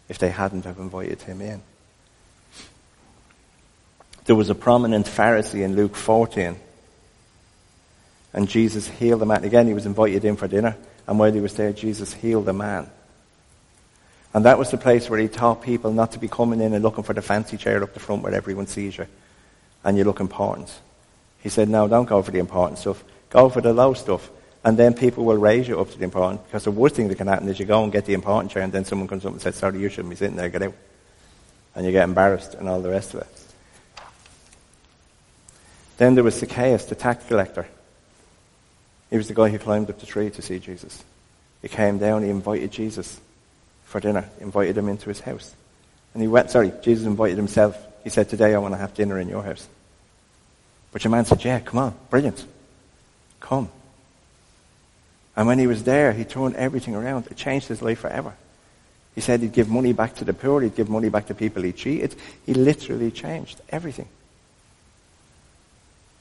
if 0.10 0.18
they 0.18 0.30
hadn't 0.30 0.66
have 0.66 0.80
invited 0.80 1.22
him 1.22 1.42
in? 1.42 1.62
There 4.26 4.36
was 4.36 4.50
a 4.50 4.56
prominent 4.56 5.06
Pharisee 5.06 5.64
in 5.64 5.76
Luke 5.76 5.96
14. 5.96 6.56
And 8.34 8.50
Jesus 8.50 8.88
healed 8.88 9.22
the 9.22 9.26
man. 9.26 9.44
Again, 9.44 9.68
he 9.68 9.74
was 9.74 9.86
invited 9.86 10.26
in 10.26 10.38
for 10.38 10.48
dinner. 10.48 10.76
And 11.08 11.20
while 11.20 11.32
he 11.32 11.42
was 11.42 11.54
there, 11.56 11.74
Jesus 11.74 12.14
healed 12.14 12.46
the 12.46 12.54
man. 12.54 12.90
And 14.34 14.46
that 14.46 14.58
was 14.58 14.72
the 14.72 14.78
place 14.78 15.10
where 15.10 15.20
he 15.20 15.28
taught 15.28 15.62
people 15.62 15.92
not 15.92 16.12
to 16.14 16.20
be 16.20 16.28
coming 16.28 16.60
in 16.60 16.74
and 16.74 16.84
looking 16.84 17.04
for 17.04 17.14
the 17.14 17.22
fancy 17.22 17.58
chair 17.58 17.84
up 17.84 17.94
the 17.94 18.00
front 18.00 18.24
where 18.24 18.34
everyone 18.34 18.68
sees 18.68 18.98
you. 18.98 19.06
And 19.84 19.98
you 19.98 20.04
look 20.04 20.20
important. 20.20 20.72
He 21.42 21.50
said, 21.50 21.70
no, 21.70 21.88
don't 21.88 22.06
go 22.06 22.22
for 22.22 22.32
the 22.32 22.40
important 22.40 22.80
stuff. 22.80 23.04
Go 23.30 23.50
for 23.50 23.62
the 23.62 23.74
low 23.74 23.94
stuff 23.94 24.30
and 24.64 24.78
then 24.78 24.94
people 24.94 25.26
will 25.26 25.38
raise 25.38 25.68
you 25.68 25.80
up 25.80 25.92
to 25.92 25.98
the 25.98 26.04
important. 26.04 26.44
Because 26.46 26.64
the 26.64 26.72
worst 26.72 26.96
thing 26.96 27.10
that 27.10 27.16
can 27.16 27.28
happen 27.28 27.48
is 27.50 27.60
you 27.60 27.66
go 27.66 27.84
and 27.84 27.92
get 27.92 28.06
the 28.06 28.14
important 28.14 28.52
chair, 28.52 28.64
and 28.64 28.72
then 28.72 28.86
someone 28.86 29.08
comes 29.08 29.26
up 29.26 29.34
and 29.34 29.42
says, 29.42 29.56
"Sorry, 29.56 29.80
you 29.80 29.90
shouldn't 29.90 30.10
be 30.10 30.16
sitting 30.16 30.38
there. 30.38 30.50
Get 30.50 30.62
out." 30.62 30.74
And 31.76 31.86
you 31.86 31.92
get 31.92 32.06
embarrassed 32.06 32.54
and 32.54 32.70
all 32.70 32.82
the 32.82 32.90
rest 32.90 33.14
of 33.14 33.22
it. 33.22 33.28
Then 35.98 36.16
there 36.16 36.24
was 36.24 36.36
Zacchaeus, 36.36 36.86
the 36.86 36.96
tax 36.96 37.26
collector. 37.26 37.68
He 39.10 39.18
was 39.18 39.28
the 39.28 39.34
guy 39.34 39.50
who 39.50 39.60
climbed 39.60 39.90
up 39.90 40.00
the 40.00 40.06
tree 40.06 40.30
to 40.30 40.42
see 40.42 40.60
Jesus. 40.60 41.04
He 41.62 41.68
came 41.68 41.98
down. 41.98 42.24
He 42.24 42.30
invited 42.30 42.72
Jesus 42.72 43.20
for 43.94 44.00
dinner. 44.00 44.28
Invited 44.42 44.76
him 44.76 44.90
into 44.90 45.08
his 45.08 45.20
house, 45.20 45.54
and 46.14 46.22
he 46.24 46.28
went. 46.28 46.50
Sorry, 46.50 46.74
Jesus 46.82 47.06
invited 47.06 47.38
himself. 47.38 47.78
He 48.04 48.10
said, 48.10 48.28
"Today 48.28 48.56
I 48.56 48.58
want 48.58 48.74
to 48.74 48.80
have 48.80 48.96
dinner 48.96 49.20
in 49.20 49.30
your 49.30 49.44
house." 49.44 49.68
But 50.92 51.04
your 51.04 51.12
man 51.12 51.26
said, 51.26 51.46
"Yeah, 51.46 51.60
come 51.60 51.78
on, 51.80 51.94
brilliant, 52.10 52.44
come." 53.40 53.70
And 55.36 55.46
when 55.46 55.60
he 55.60 55.68
was 55.68 55.84
there, 55.84 56.12
he 56.12 56.26
turned 56.26 56.56
everything 56.56 56.96
around. 56.96 57.28
It 57.28 57.38
changed 57.38 57.68
his 57.68 57.84
life 57.84 58.00
forever. 58.00 58.34
He 59.14 59.22
said 59.22 59.42
he'd 59.42 59.54
give 59.54 59.70
money 59.70 59.94
back 59.94 60.16
to 60.16 60.26
the 60.26 60.34
poor, 60.34 60.62
he'd 60.62 60.76
give 60.76 60.90
money 60.90 61.10
back 61.10 61.28
to 61.28 61.36
people 61.36 61.62
he 61.62 61.72
cheated. 61.72 62.16
He 62.48 62.56
literally 62.56 63.12
changed 63.12 63.62
everything. 63.70 64.08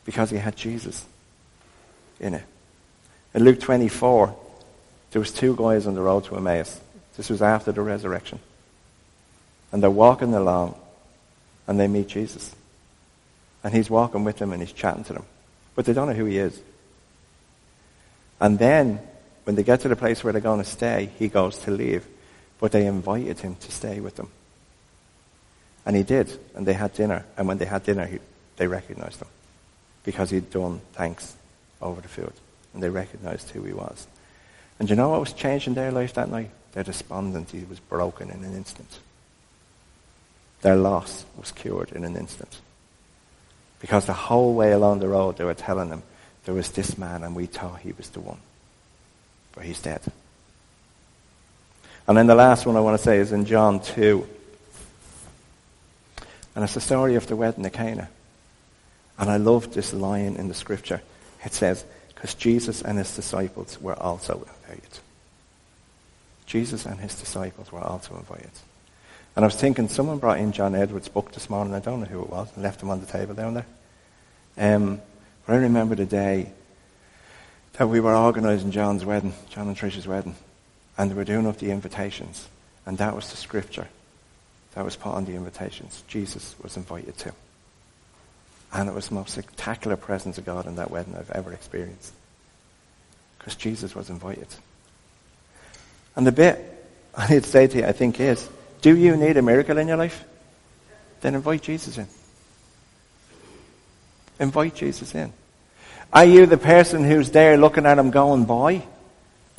Because 0.04 0.28
he 0.28 0.36
had 0.36 0.56
Jesus 0.56 1.06
in 2.20 2.34
it. 2.34 2.44
In 3.32 3.44
Luke 3.44 3.60
24, 3.60 4.36
there 5.10 5.20
was 5.20 5.32
two 5.32 5.56
guys 5.56 5.86
on 5.86 5.94
the 5.94 6.02
road 6.02 6.24
to 6.24 6.36
Emmaus. 6.36 6.78
This 7.16 7.28
was 7.28 7.42
after 7.42 7.72
the 7.72 7.82
resurrection. 7.82 8.38
And 9.70 9.82
they're 9.82 9.90
walking 9.90 10.34
along 10.34 10.74
and 11.66 11.78
they 11.78 11.88
meet 11.88 12.08
Jesus. 12.08 12.54
And 13.64 13.72
he's 13.72 13.88
walking 13.88 14.24
with 14.24 14.38
them 14.38 14.52
and 14.52 14.60
he's 14.60 14.72
chatting 14.72 15.04
to 15.04 15.12
them. 15.12 15.24
But 15.74 15.84
they 15.84 15.92
don't 15.92 16.08
know 16.08 16.14
who 16.14 16.24
he 16.24 16.38
is. 16.38 16.60
And 18.40 18.58
then, 18.58 19.00
when 19.44 19.56
they 19.56 19.62
get 19.62 19.80
to 19.80 19.88
the 19.88 19.96
place 19.96 20.22
where 20.22 20.32
they're 20.32 20.42
going 20.42 20.62
to 20.62 20.68
stay, 20.68 21.10
he 21.18 21.28
goes 21.28 21.58
to 21.58 21.70
leave. 21.70 22.06
But 22.58 22.72
they 22.72 22.86
invited 22.86 23.40
him 23.40 23.56
to 23.56 23.72
stay 23.72 24.00
with 24.00 24.16
them. 24.16 24.28
And 25.86 25.96
he 25.96 26.02
did. 26.02 26.38
And 26.54 26.66
they 26.66 26.72
had 26.72 26.92
dinner. 26.94 27.24
And 27.36 27.46
when 27.46 27.58
they 27.58 27.64
had 27.64 27.84
dinner, 27.84 28.06
he, 28.06 28.18
they 28.56 28.66
recognized 28.66 29.20
him. 29.20 29.28
Because 30.04 30.30
he'd 30.30 30.50
done 30.50 30.80
thanks 30.92 31.36
over 31.80 32.00
the 32.00 32.08
food. 32.08 32.32
And 32.74 32.82
they 32.82 32.88
recognized 32.88 33.50
who 33.50 33.62
he 33.62 33.72
was. 33.72 34.06
And 34.78 34.90
you 34.90 34.96
know 34.96 35.10
what 35.10 35.20
was 35.20 35.32
changed 35.32 35.68
in 35.68 35.74
their 35.74 35.92
life 35.92 36.14
that 36.14 36.28
night? 36.28 36.50
Their 36.72 36.84
despondency 36.84 37.64
was 37.68 37.80
broken 37.80 38.30
in 38.30 38.44
an 38.44 38.54
instant. 38.54 38.98
Their 40.62 40.76
loss 40.76 41.24
was 41.36 41.52
cured 41.52 41.92
in 41.92 42.04
an 42.04 42.16
instant. 42.16 42.60
Because 43.80 44.06
the 44.06 44.12
whole 44.12 44.54
way 44.54 44.72
along 44.72 45.00
the 45.00 45.08
road 45.08 45.36
they 45.36 45.44
were 45.44 45.54
telling 45.54 45.90
them, 45.90 46.02
there 46.44 46.54
was 46.54 46.70
this 46.70 46.96
man 46.96 47.24
and 47.24 47.34
we 47.34 47.46
thought 47.46 47.80
he 47.80 47.92
was 47.92 48.08
the 48.10 48.20
one. 48.20 48.38
But 49.54 49.64
he's 49.64 49.82
dead. 49.82 50.00
And 52.06 52.16
then 52.16 52.26
the 52.26 52.34
last 52.34 52.66
one 52.66 52.76
I 52.76 52.80
want 52.80 52.98
to 52.98 53.04
say 53.04 53.18
is 53.18 53.32
in 53.32 53.44
John 53.44 53.80
2. 53.80 54.26
And 56.54 56.64
it's 56.64 56.74
the 56.74 56.80
story 56.80 57.16
of 57.16 57.26
the 57.26 57.36
wedding 57.36 57.66
at 57.66 57.72
Cana. 57.72 58.08
And 59.18 59.30
I 59.30 59.36
love 59.36 59.72
this 59.72 59.92
line 59.92 60.36
in 60.36 60.48
the 60.48 60.54
scripture. 60.54 61.02
It 61.44 61.52
says, 61.52 61.84
because 62.14 62.34
Jesus 62.34 62.82
and 62.82 62.98
his 62.98 63.14
disciples 63.14 63.80
were 63.80 63.98
also 64.00 64.46
invited. 64.68 64.98
Jesus 66.52 66.84
and 66.84 67.00
his 67.00 67.14
disciples 67.14 67.72
were 67.72 67.80
also 67.80 68.14
invited. 68.14 68.50
And 69.34 69.42
I 69.42 69.48
was 69.48 69.56
thinking, 69.56 69.88
someone 69.88 70.18
brought 70.18 70.38
in 70.38 70.52
John 70.52 70.74
Edwards' 70.74 71.08
book 71.08 71.32
this 71.32 71.48
morning. 71.48 71.72
I 71.72 71.80
don't 71.80 72.00
know 72.00 72.06
who 72.06 72.20
it 72.20 72.28
was. 72.28 72.52
and 72.52 72.62
left 72.62 72.82
him 72.82 72.90
on 72.90 73.00
the 73.00 73.06
table 73.06 73.32
down 73.32 73.54
there. 73.54 73.66
Um, 74.58 75.00
but 75.46 75.54
I 75.54 75.56
remember 75.56 75.94
the 75.94 76.04
day 76.04 76.52
that 77.72 77.88
we 77.88 78.00
were 78.00 78.14
organising 78.14 78.70
John's 78.70 79.02
wedding, 79.02 79.32
John 79.48 79.66
and 79.66 79.74
Tricia's 79.74 80.06
wedding, 80.06 80.34
and 80.98 81.10
they 81.10 81.14
were 81.14 81.24
doing 81.24 81.46
up 81.46 81.56
the 81.56 81.70
invitations. 81.70 82.46
And 82.84 82.98
that 82.98 83.16
was 83.16 83.30
the 83.30 83.38
scripture 83.38 83.88
that 84.74 84.84
was 84.84 84.94
put 84.94 85.14
on 85.14 85.24
the 85.24 85.32
invitations. 85.32 86.04
Jesus 86.06 86.54
was 86.62 86.76
invited 86.76 87.16
to. 87.16 87.32
And 88.74 88.90
it 88.90 88.94
was 88.94 89.08
the 89.08 89.14
most 89.14 89.32
spectacular 89.32 89.96
presence 89.96 90.36
of 90.36 90.44
God 90.44 90.66
in 90.66 90.76
that 90.76 90.90
wedding 90.90 91.16
I've 91.16 91.30
ever 91.30 91.54
experienced. 91.54 92.12
Because 93.38 93.56
Jesus 93.56 93.94
was 93.94 94.10
invited. 94.10 94.48
And 96.16 96.26
the 96.26 96.32
bit 96.32 96.68
I 97.14 97.28
need 97.28 97.44
to 97.44 97.48
say 97.48 97.66
to 97.66 97.78
you, 97.78 97.84
I 97.84 97.92
think, 97.92 98.20
is 98.20 98.48
do 98.80 98.96
you 98.96 99.16
need 99.16 99.36
a 99.36 99.42
miracle 99.42 99.78
in 99.78 99.88
your 99.88 99.96
life? 99.96 100.24
Then 101.20 101.34
invite 101.34 101.62
Jesus 101.62 101.98
in. 101.98 102.08
Invite 104.40 104.74
Jesus 104.74 105.14
in. 105.14 105.32
Are 106.12 106.24
you 106.24 106.46
the 106.46 106.58
person 106.58 107.04
who's 107.04 107.30
there 107.30 107.56
looking 107.56 107.86
at 107.86 107.98
him 107.98 108.10
going 108.10 108.44
by? 108.44 108.82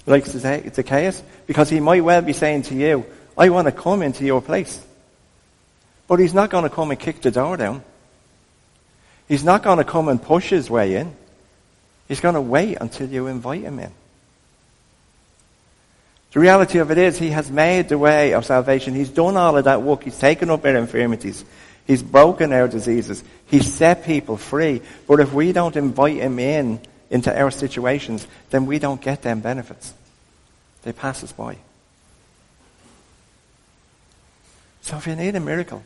Like 0.06 0.26
Zacchaeus? 0.26 1.24
Because 1.48 1.70
he 1.70 1.80
might 1.80 2.04
well 2.04 2.22
be 2.22 2.34
saying 2.34 2.64
to 2.64 2.76
you, 2.76 3.06
I 3.38 3.50
want 3.50 3.68
to 3.68 3.72
come 3.72 4.02
into 4.02 4.26
your 4.26 4.42
place. 4.42 4.80
But 6.08 6.20
he's 6.20 6.34
not 6.34 6.50
going 6.50 6.64
to 6.64 6.70
come 6.70 6.92
and 6.92 7.00
kick 7.00 7.22
the 7.22 7.32
door 7.32 7.56
down. 7.56 7.82
He's 9.28 9.44
not 9.44 9.64
going 9.64 9.78
to 9.78 9.86
come 9.86 10.10
and 10.10 10.22
push 10.22 10.50
his 10.50 10.70
way 10.70 10.96
in. 10.96 11.16
He's 12.10 12.20
going 12.20 12.36
to 12.36 12.42
wait 12.42 12.78
until 12.82 13.08
you 13.08 13.28
invite 13.28 13.62
him 13.62 13.80
in. 13.80 13.92
The 16.34 16.40
reality 16.40 16.80
of 16.80 16.90
it 16.90 16.98
is, 16.98 17.18
he 17.18 17.30
has 17.30 17.52
made 17.52 17.90
the 17.90 17.98
way 17.98 18.34
of 18.34 18.44
salvation. 18.44 18.96
He's 18.96 19.10
done 19.10 19.38
all 19.38 19.56
of 19.56 19.66
that 19.66 19.84
work. 19.84 20.04
He's 20.04 20.18
taken 20.18 20.50
up 20.50 20.66
our 20.66 20.76
infirmities. 20.76 21.46
He's 21.86 22.02
broken 22.02 22.52
our 22.52 22.68
diseases. 22.68 23.24
He's 23.46 23.72
set 23.72 24.04
people 24.04 24.38
free. 24.38 24.82
But 25.08 25.20
if 25.20 25.32
we 25.32 25.52
don't 25.52 25.76
invite 25.76 26.18
him 26.18 26.40
in 26.40 26.80
into 27.12 27.40
our 27.40 27.52
situations, 27.52 28.26
then 28.50 28.66
we 28.66 28.80
don't 28.80 29.00
get 29.00 29.22
them 29.22 29.42
benefits. 29.42 29.94
They 30.82 30.92
pass 30.92 31.24
us 31.24 31.32
by. 31.32 31.58
So 34.82 34.98
if 34.98 35.06
you 35.06 35.16
need 35.16 35.36
a 35.36 35.40
miracle, 35.40 35.84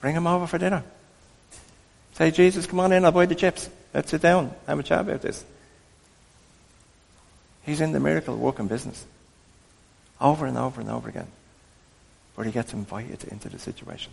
bring 0.00 0.14
him 0.14 0.28
over 0.28 0.46
for 0.46 0.58
dinner. 0.58 0.84
Say, 2.14 2.30
Jesus, 2.30 2.66
come 2.66 2.78
on 2.78 2.92
in, 2.92 3.04
I'll 3.04 3.12
buy 3.12 3.26
the 3.26 3.34
chips. 3.34 3.68
Let's 3.92 4.10
sit 4.10 4.22
down, 4.22 4.54
have 4.68 4.78
a 4.78 4.82
chat 4.84 5.00
about 5.00 5.20
this. 5.20 5.44
He's 7.66 7.80
in 7.80 7.90
the 7.90 8.00
miracle 8.00 8.36
working 8.36 8.68
business. 8.68 9.04
Over 10.20 10.46
and 10.46 10.56
over 10.56 10.80
and 10.80 10.88
over 10.88 11.08
again. 11.08 11.26
But 12.36 12.46
he 12.46 12.52
gets 12.52 12.72
invited 12.72 13.24
into 13.24 13.48
the 13.48 13.58
situation. 13.58 14.12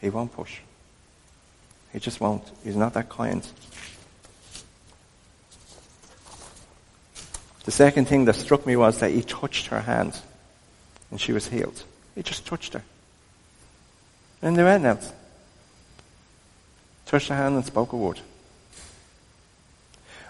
He 0.00 0.10
won't 0.10 0.32
push. 0.32 0.58
He 1.92 2.00
just 2.00 2.20
won't. 2.20 2.42
He's 2.64 2.76
not 2.76 2.94
that 2.94 3.08
kind. 3.08 3.46
The 7.64 7.70
second 7.70 8.06
thing 8.06 8.24
that 8.24 8.34
struck 8.34 8.66
me 8.66 8.74
was 8.74 8.98
that 8.98 9.12
he 9.12 9.22
touched 9.22 9.68
her 9.68 9.80
hand 9.80 10.18
and 11.10 11.20
she 11.20 11.32
was 11.32 11.46
healed. 11.46 11.84
He 12.16 12.22
just 12.22 12.46
touched 12.46 12.72
her. 12.72 12.82
And 14.42 14.56
they 14.56 14.64
went 14.64 14.84
else. 14.84 15.12
Touched 17.06 17.28
her 17.28 17.36
hand 17.36 17.54
and 17.54 17.64
spoke 17.64 17.92
a 17.92 17.96
word. 17.96 18.18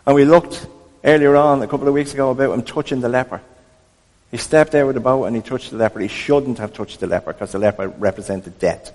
And 0.06 0.16
we 0.16 0.24
looked 0.24 0.66
earlier 1.04 1.36
on, 1.36 1.62
a 1.62 1.66
couple 1.66 1.88
of 1.88 1.94
weeks 1.94 2.14
ago, 2.14 2.30
about 2.30 2.52
him 2.52 2.62
touching 2.62 3.00
the 3.00 3.08
leper. 3.08 3.40
He 4.30 4.36
stepped 4.36 4.74
out 4.74 4.86
with 4.86 4.94
the 4.94 5.00
boat 5.00 5.24
and 5.24 5.34
he 5.34 5.42
touched 5.42 5.70
the 5.70 5.76
leper. 5.76 6.00
He 6.00 6.08
shouldn't 6.08 6.58
have 6.58 6.72
touched 6.72 7.00
the 7.00 7.06
leper 7.06 7.32
because 7.32 7.52
the 7.52 7.58
leper 7.58 7.88
represented 7.88 8.58
death. 8.58 8.92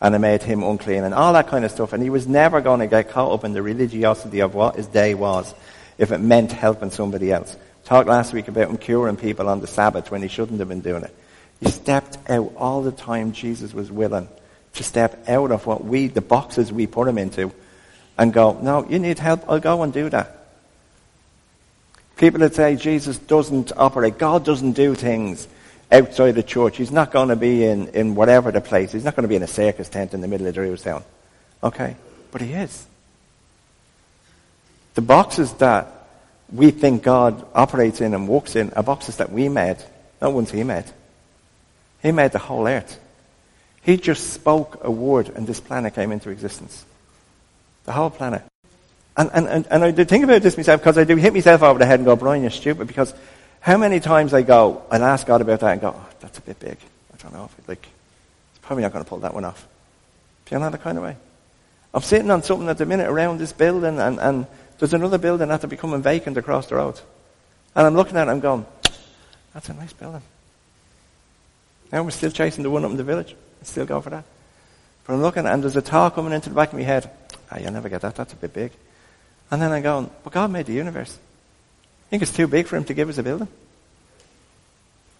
And 0.00 0.14
it 0.14 0.18
made 0.18 0.42
him 0.42 0.62
unclean 0.62 1.04
and 1.04 1.14
all 1.14 1.32
that 1.34 1.48
kind 1.48 1.64
of 1.64 1.70
stuff. 1.70 1.92
And 1.92 2.02
he 2.02 2.10
was 2.10 2.26
never 2.26 2.60
going 2.60 2.80
to 2.80 2.86
get 2.86 3.10
caught 3.10 3.32
up 3.32 3.44
in 3.44 3.52
the 3.52 3.62
religiosity 3.62 4.40
of 4.40 4.54
what 4.54 4.76
his 4.76 4.86
day 4.86 5.14
was 5.14 5.54
if 5.98 6.10
it 6.10 6.18
meant 6.18 6.52
helping 6.52 6.90
somebody 6.90 7.30
else. 7.30 7.56
Talked 7.84 8.08
last 8.08 8.32
week 8.32 8.48
about 8.48 8.70
him 8.70 8.78
curing 8.78 9.16
people 9.16 9.48
on 9.48 9.60
the 9.60 9.66
Sabbath 9.66 10.10
when 10.10 10.22
he 10.22 10.28
shouldn't 10.28 10.58
have 10.58 10.68
been 10.68 10.80
doing 10.80 11.04
it. 11.04 11.14
He 11.60 11.70
stepped 11.70 12.18
out 12.30 12.52
all 12.56 12.82
the 12.82 12.92
time 12.92 13.32
Jesus 13.32 13.74
was 13.74 13.90
willing 13.90 14.28
to 14.74 14.82
step 14.82 15.28
out 15.28 15.50
of 15.50 15.66
what 15.66 15.84
we, 15.84 16.06
the 16.06 16.20
boxes 16.20 16.72
we 16.72 16.86
put 16.86 17.08
him 17.08 17.18
into, 17.18 17.52
and 18.16 18.32
go, 18.32 18.58
no, 18.60 18.86
you 18.88 18.98
need 18.98 19.18
help, 19.18 19.44
I'll 19.48 19.60
go 19.60 19.82
and 19.82 19.92
do 19.92 20.08
that. 20.10 20.39
People 22.20 22.40
that 22.40 22.54
say 22.54 22.76
Jesus 22.76 23.16
doesn't 23.16 23.72
operate, 23.78 24.18
God 24.18 24.44
doesn't 24.44 24.72
do 24.72 24.94
things 24.94 25.48
outside 25.90 26.32
the 26.32 26.42
church. 26.42 26.76
He's 26.76 26.92
not 26.92 27.12
going 27.12 27.30
to 27.30 27.36
be 27.36 27.64
in, 27.64 27.88
in 27.88 28.14
whatever 28.14 28.52
the 28.52 28.60
place. 28.60 28.92
He's 28.92 29.04
not 29.04 29.16
going 29.16 29.22
to 29.24 29.28
be 29.28 29.36
in 29.36 29.42
a 29.42 29.46
circus 29.46 29.88
tent 29.88 30.12
in 30.12 30.20
the 30.20 30.28
middle 30.28 30.46
of 30.46 30.54
Jerusalem. 30.54 31.02
Okay? 31.64 31.96
But 32.30 32.42
he 32.42 32.52
is. 32.52 32.86
The 34.96 35.00
boxes 35.00 35.54
that 35.54 36.08
we 36.52 36.72
think 36.72 37.02
God 37.02 37.42
operates 37.54 38.02
in 38.02 38.12
and 38.12 38.28
walks 38.28 38.54
in 38.54 38.70
are 38.74 38.82
boxes 38.82 39.16
that 39.16 39.32
we 39.32 39.48
made, 39.48 39.78
not 40.20 40.34
ones 40.34 40.50
he 40.50 40.62
made. 40.62 40.84
He 42.02 42.12
made 42.12 42.32
the 42.32 42.38
whole 42.38 42.68
earth. 42.68 43.00
He 43.80 43.96
just 43.96 44.34
spoke 44.34 44.80
a 44.84 44.90
word 44.90 45.30
and 45.30 45.46
this 45.46 45.60
planet 45.60 45.94
came 45.94 46.12
into 46.12 46.28
existence. 46.28 46.84
The 47.86 47.92
whole 47.92 48.10
planet. 48.10 48.42
And, 49.16 49.30
and, 49.32 49.48
and, 49.48 49.66
and 49.70 49.84
I 49.84 49.90
did 49.90 50.08
think 50.08 50.24
about 50.24 50.42
this 50.42 50.56
myself 50.56 50.80
because 50.80 50.96
I 50.96 51.04
do 51.04 51.16
hit 51.16 51.34
myself 51.34 51.62
over 51.62 51.78
the 51.78 51.86
head 51.86 51.98
and 51.98 52.06
go, 52.06 52.16
Brian, 52.16 52.42
you're 52.42 52.50
stupid. 52.50 52.86
Because 52.86 53.12
how 53.60 53.76
many 53.76 54.00
times 54.00 54.32
I 54.32 54.42
go, 54.42 54.82
I'll 54.90 55.04
ask 55.04 55.26
God 55.26 55.40
about 55.40 55.60
that 55.60 55.72
and 55.72 55.80
go, 55.80 55.94
oh, 55.96 56.08
that's 56.20 56.38
a 56.38 56.42
bit 56.42 56.58
big. 56.58 56.78
I 57.12 57.22
don't 57.22 57.34
know 57.34 57.44
if 57.44 57.58
it, 57.58 57.68
like, 57.68 57.86
it's 58.50 58.58
probably 58.62 58.82
not 58.82 58.92
going 58.92 59.04
to 59.04 59.08
pull 59.08 59.18
that 59.18 59.34
one 59.34 59.44
off. 59.44 59.66
Do 60.46 60.54
you 60.54 60.60
know 60.60 60.70
that 60.70 60.82
kind 60.82 60.96
of 60.96 61.04
way? 61.04 61.16
I'm 61.92 62.02
sitting 62.02 62.30
on 62.30 62.42
something 62.42 62.68
at 62.68 62.78
the 62.78 62.86
minute 62.86 63.08
around 63.08 63.38
this 63.38 63.52
building 63.52 63.98
and, 63.98 64.18
and 64.20 64.46
there's 64.78 64.94
another 64.94 65.18
building 65.18 65.48
that's 65.48 65.64
becoming 65.66 66.02
vacant 66.02 66.36
across 66.36 66.66
the 66.68 66.76
road. 66.76 66.98
And 67.74 67.86
I'm 67.86 67.94
looking 67.94 68.16
at 68.16 68.20
it 68.20 68.22
and 68.22 68.30
I'm 68.30 68.40
going, 68.40 68.66
that's 69.52 69.68
a 69.68 69.74
nice 69.74 69.92
building. 69.92 70.22
Now 71.92 72.04
we're 72.04 72.10
still 72.10 72.30
chasing 72.30 72.62
the 72.62 72.70
one 72.70 72.84
up 72.84 72.90
in 72.92 72.96
the 72.96 73.04
village. 73.04 73.34
I 73.60 73.64
still 73.64 73.86
go 73.86 74.00
for 74.00 74.10
that. 74.10 74.24
But 75.04 75.14
I'm 75.14 75.22
looking 75.22 75.46
and 75.46 75.62
there's 75.62 75.76
a 75.76 75.80
thought 75.80 76.14
coming 76.14 76.32
into 76.32 76.48
the 76.48 76.54
back 76.54 76.72
of 76.72 76.78
my 76.78 76.84
head. 76.84 77.10
Ah, 77.50 77.58
you'll 77.58 77.72
never 77.72 77.88
get 77.88 78.00
that. 78.02 78.14
That's 78.14 78.32
a 78.32 78.36
bit 78.36 78.54
big. 78.54 78.72
And 79.50 79.60
then 79.60 79.72
I'm 79.72 79.82
going, 79.82 80.10
but 80.22 80.32
God 80.32 80.50
made 80.50 80.66
the 80.66 80.72
universe. 80.72 81.18
Think 82.08 82.22
it's 82.22 82.32
too 82.32 82.46
big 82.46 82.66
for 82.66 82.76
him 82.76 82.84
to 82.84 82.94
give 82.94 83.08
us 83.08 83.18
a 83.18 83.22
building? 83.22 83.48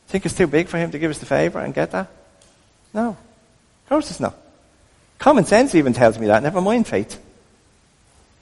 Think 0.09 0.27
it's 0.27 0.37
too 0.37 0.47
big 0.47 0.69
for 0.69 0.79
him 0.79 0.91
to 0.91 0.99
give 0.99 1.11
us 1.11 1.19
the 1.19 1.27
favor 1.27 1.61
and 1.61 1.75
get 1.75 1.93
that? 1.93 2.09
No. 2.93 3.11
Of 3.11 3.89
course 3.89 4.11
it's 4.11 4.21
not. 4.21 4.37
Common 5.19 5.45
sense 5.45 5.75
even 5.75 5.93
tells 5.93 6.19
me 6.19 6.29
that, 6.29 6.43
never 6.43 6.61
mind 6.61 6.87
faith. 6.87 7.21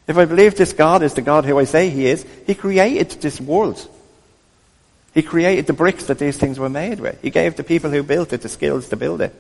If 0.07 0.17
I 0.17 0.25
believe 0.25 0.57
this 0.57 0.73
God 0.73 1.03
is 1.03 1.15
the 1.15 1.23
God 1.23 1.45
who 1.45 1.59
I 1.59 1.65
say 1.65 1.91
he 1.91 2.07
is, 2.07 2.25
he 2.47 2.55
created 2.55 3.11
this 3.21 3.41
world. 3.41 3.87
He 5.13 5.23
created 5.23 5.67
the 5.67 5.73
bricks 5.73 6.07
that 6.07 6.19
these 6.19 6.39
things 6.39 6.59
were 6.59 6.71
made 6.71 7.01
with. 7.01 7.21
He 7.21 7.31
gave 7.31 7.57
the 7.57 7.65
people 7.65 7.91
who 7.91 8.03
built 8.03 8.33
it 8.33 8.43
the 8.43 8.49
skills 8.49 8.89
to 8.89 8.97
build 8.97 9.21
it. 9.21 9.35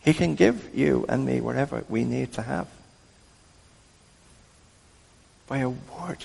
He 0.00 0.14
can 0.14 0.34
give 0.34 0.74
you 0.74 1.04
and 1.08 1.24
me 1.26 1.40
whatever 1.40 1.84
we 1.88 2.04
need 2.04 2.32
to 2.34 2.42
have 2.42 2.68
by 5.46 5.58
a 5.58 5.68
word. 5.68 6.24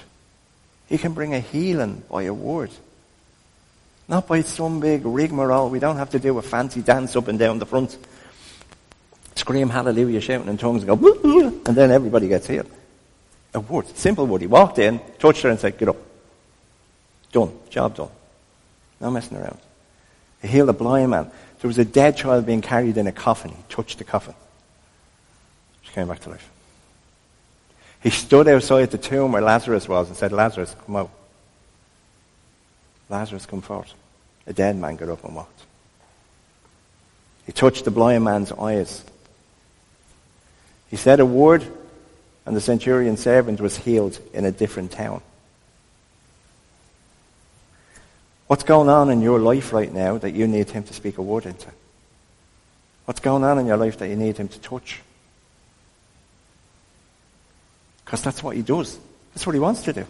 He 0.88 0.98
can 0.98 1.14
bring 1.14 1.34
a 1.34 1.40
healing 1.40 2.04
by 2.10 2.24
a 2.24 2.34
word. 2.34 2.72
Not 4.08 4.28
by 4.28 4.42
some 4.42 4.80
big 4.80 5.06
rigmarole. 5.06 5.70
We 5.70 5.80
don't 5.80 5.98
have 5.98 6.12
to 6.12 6.20
do 6.20 6.38
a 6.38 6.42
fancy 6.42 6.82
dance 6.82 7.16
up 7.16 7.28
and 7.28 7.38
down 7.38 7.60
the 7.60 7.66
front. 7.66 7.98
Scream 9.36 9.70
hallelujah, 9.70 10.22
shouting 10.22 10.48
in 10.48 10.58
tongues, 10.58 10.84
and 10.84 11.00
go, 11.00 11.62
and 11.66 11.76
then 11.76 11.92
everybody 11.92 12.28
gets 12.28 12.48
healed. 12.48 12.72
A 13.54 13.60
word. 13.60 13.88
Simple 13.98 14.26
word. 14.26 14.42
He 14.42 14.48
walked 14.48 14.80
in, 14.80 15.00
touched 15.20 15.42
her, 15.42 15.50
and 15.50 15.60
said, 15.60 15.78
Get 15.78 15.90
up. 15.90 15.98
Done. 17.32 17.52
Job 17.70 17.96
done. 17.96 18.10
No 19.00 19.12
messing 19.12 19.38
around. 19.38 19.60
He 20.42 20.48
healed 20.48 20.70
a 20.70 20.74
blind 20.74 21.12
man. 21.12 21.30
There 21.60 21.68
was 21.68 21.78
a 21.78 21.86
dead 21.86 22.18
child 22.18 22.46
being 22.46 22.62
carried 22.62 22.98
in 22.98 23.08
a 23.08 23.12
coffin. 23.12 23.52
He 23.52 23.64
touched 23.70 23.98
the 23.98 24.04
coffin. 24.04 24.36
She 25.82 25.92
came 25.92 26.08
back 26.08 26.20
to 26.22 26.30
life. 26.30 26.50
He 28.02 28.10
stood 28.10 28.48
outside 28.48 28.92
the 28.92 28.98
tomb 28.98 29.32
where 29.32 29.42
Lazarus 29.42 29.88
was 29.88 30.08
and 30.08 30.18
said, 30.18 30.32
Lazarus, 30.32 30.76
come 30.86 30.96
out. 30.96 31.12
Lazarus, 33.10 33.46
come 33.46 33.62
forth. 33.62 33.94
A 34.46 34.54
dead 34.54 34.76
man 34.76 34.96
got 34.96 35.10
up 35.10 35.24
and 35.24 35.36
walked. 35.36 35.62
He 37.46 37.52
touched 37.52 37.86
the 37.86 37.92
blind 37.92 38.24
man's 38.24 38.52
eyes. 38.52 39.04
He 40.90 40.98
said 40.98 41.20
a 41.20 41.26
word, 41.26 41.66
and 42.46 42.56
the 42.56 42.62
centurion's 42.62 43.22
servant 43.22 43.60
was 43.60 43.78
healed 43.78 44.20
in 44.34 44.46
a 44.46 44.52
different 44.52 44.92
town. 44.92 45.22
What's 48.48 48.64
going 48.64 48.88
on 48.88 49.10
in 49.10 49.22
your 49.22 49.40
life 49.40 49.74
right 49.74 49.94
now 49.94 50.18
that 50.18 50.32
you 50.32 50.48
need 50.48 50.70
him 50.70 50.84
to 50.84 50.94
speak 50.94 51.18
a 51.18 51.22
word 51.22 51.46
into? 51.46 51.68
What's 53.06 53.20
going 53.20 53.44
on 53.44 53.60
in 53.60 53.66
your 53.66 53.78
life 53.78 53.98
that 54.00 54.08
you 54.08 54.16
need 54.16 54.38
him 54.38 54.48
to 54.48 54.60
touch? 54.60 55.02
Because 58.08 58.22
that's 58.22 58.42
what 58.42 58.56
he 58.56 58.62
does. 58.62 58.98
That's 59.34 59.46
what 59.46 59.52
he 59.52 59.60
wants 59.60 59.82
to 59.82 59.92
do. 59.92 60.06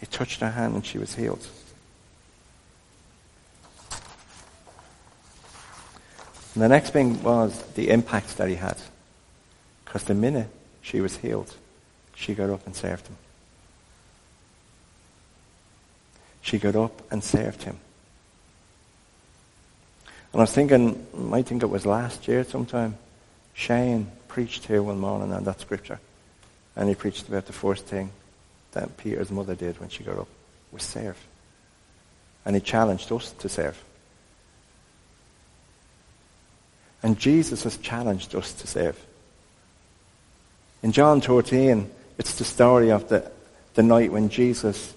He 0.00 0.06
touched 0.06 0.40
her 0.40 0.50
hand 0.50 0.74
and 0.74 0.86
she 0.86 0.96
was 0.96 1.14
healed. 1.14 1.46
And 6.54 6.62
the 6.62 6.68
next 6.68 6.94
thing 6.94 7.22
was 7.22 7.62
the 7.74 7.90
impact 7.90 8.38
that 8.38 8.48
he 8.48 8.54
had. 8.54 8.78
Because 9.84 10.04
the 10.04 10.14
minute 10.14 10.48
she 10.80 11.02
was 11.02 11.18
healed, 11.18 11.54
she 12.14 12.34
got 12.34 12.48
up 12.48 12.64
and 12.64 12.74
served 12.74 13.06
him. 13.06 13.16
She 16.40 16.58
got 16.58 16.74
up 16.74 17.02
and 17.12 17.22
served 17.22 17.64
him. 17.64 17.76
And 20.32 20.40
I 20.40 20.44
was 20.44 20.52
thinking, 20.52 21.06
I 21.34 21.42
think 21.42 21.62
it 21.62 21.68
was 21.68 21.84
last 21.84 22.26
year 22.26 22.44
sometime, 22.44 22.96
Shane 23.60 24.10
preached 24.26 24.64
here 24.64 24.82
one 24.82 24.98
morning 24.98 25.34
on 25.34 25.44
that 25.44 25.60
scripture. 25.60 26.00
And 26.74 26.88
he 26.88 26.94
preached 26.94 27.28
about 27.28 27.44
the 27.44 27.52
first 27.52 27.84
thing 27.84 28.10
that 28.72 28.96
Peter's 28.96 29.30
mother 29.30 29.54
did 29.54 29.78
when 29.78 29.90
she 29.90 30.02
got 30.02 30.16
up, 30.16 30.28
was 30.72 30.82
serve. 30.82 31.18
And 32.46 32.56
he 32.56 32.62
challenged 32.62 33.12
us 33.12 33.32
to 33.32 33.50
serve. 33.50 33.78
And 37.02 37.18
Jesus 37.18 37.64
has 37.64 37.76
challenged 37.76 38.34
us 38.34 38.54
to 38.54 38.66
serve. 38.66 38.98
In 40.82 40.92
John 40.92 41.20
13, 41.20 41.90
it's 42.16 42.36
the 42.36 42.44
story 42.44 42.90
of 42.90 43.10
the, 43.10 43.30
the 43.74 43.82
night 43.82 44.10
when 44.10 44.30
Jesus 44.30 44.94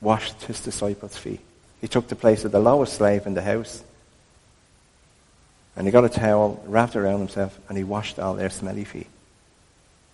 washed 0.00 0.42
his 0.42 0.60
disciples' 0.60 1.16
feet. 1.16 1.40
He 1.80 1.86
took 1.86 2.08
the 2.08 2.16
place 2.16 2.44
of 2.44 2.50
the 2.50 2.58
lowest 2.58 2.94
slave 2.94 3.28
in 3.28 3.34
the 3.34 3.42
house. 3.42 3.84
And 5.78 5.86
he 5.86 5.92
got 5.92 6.04
a 6.04 6.08
towel, 6.08 6.60
wrapped 6.66 6.96
around 6.96 7.20
himself, 7.20 7.56
and 7.68 7.78
he 7.78 7.84
washed 7.84 8.18
all 8.18 8.34
their 8.34 8.50
smelly 8.50 8.82
feet. 8.82 9.06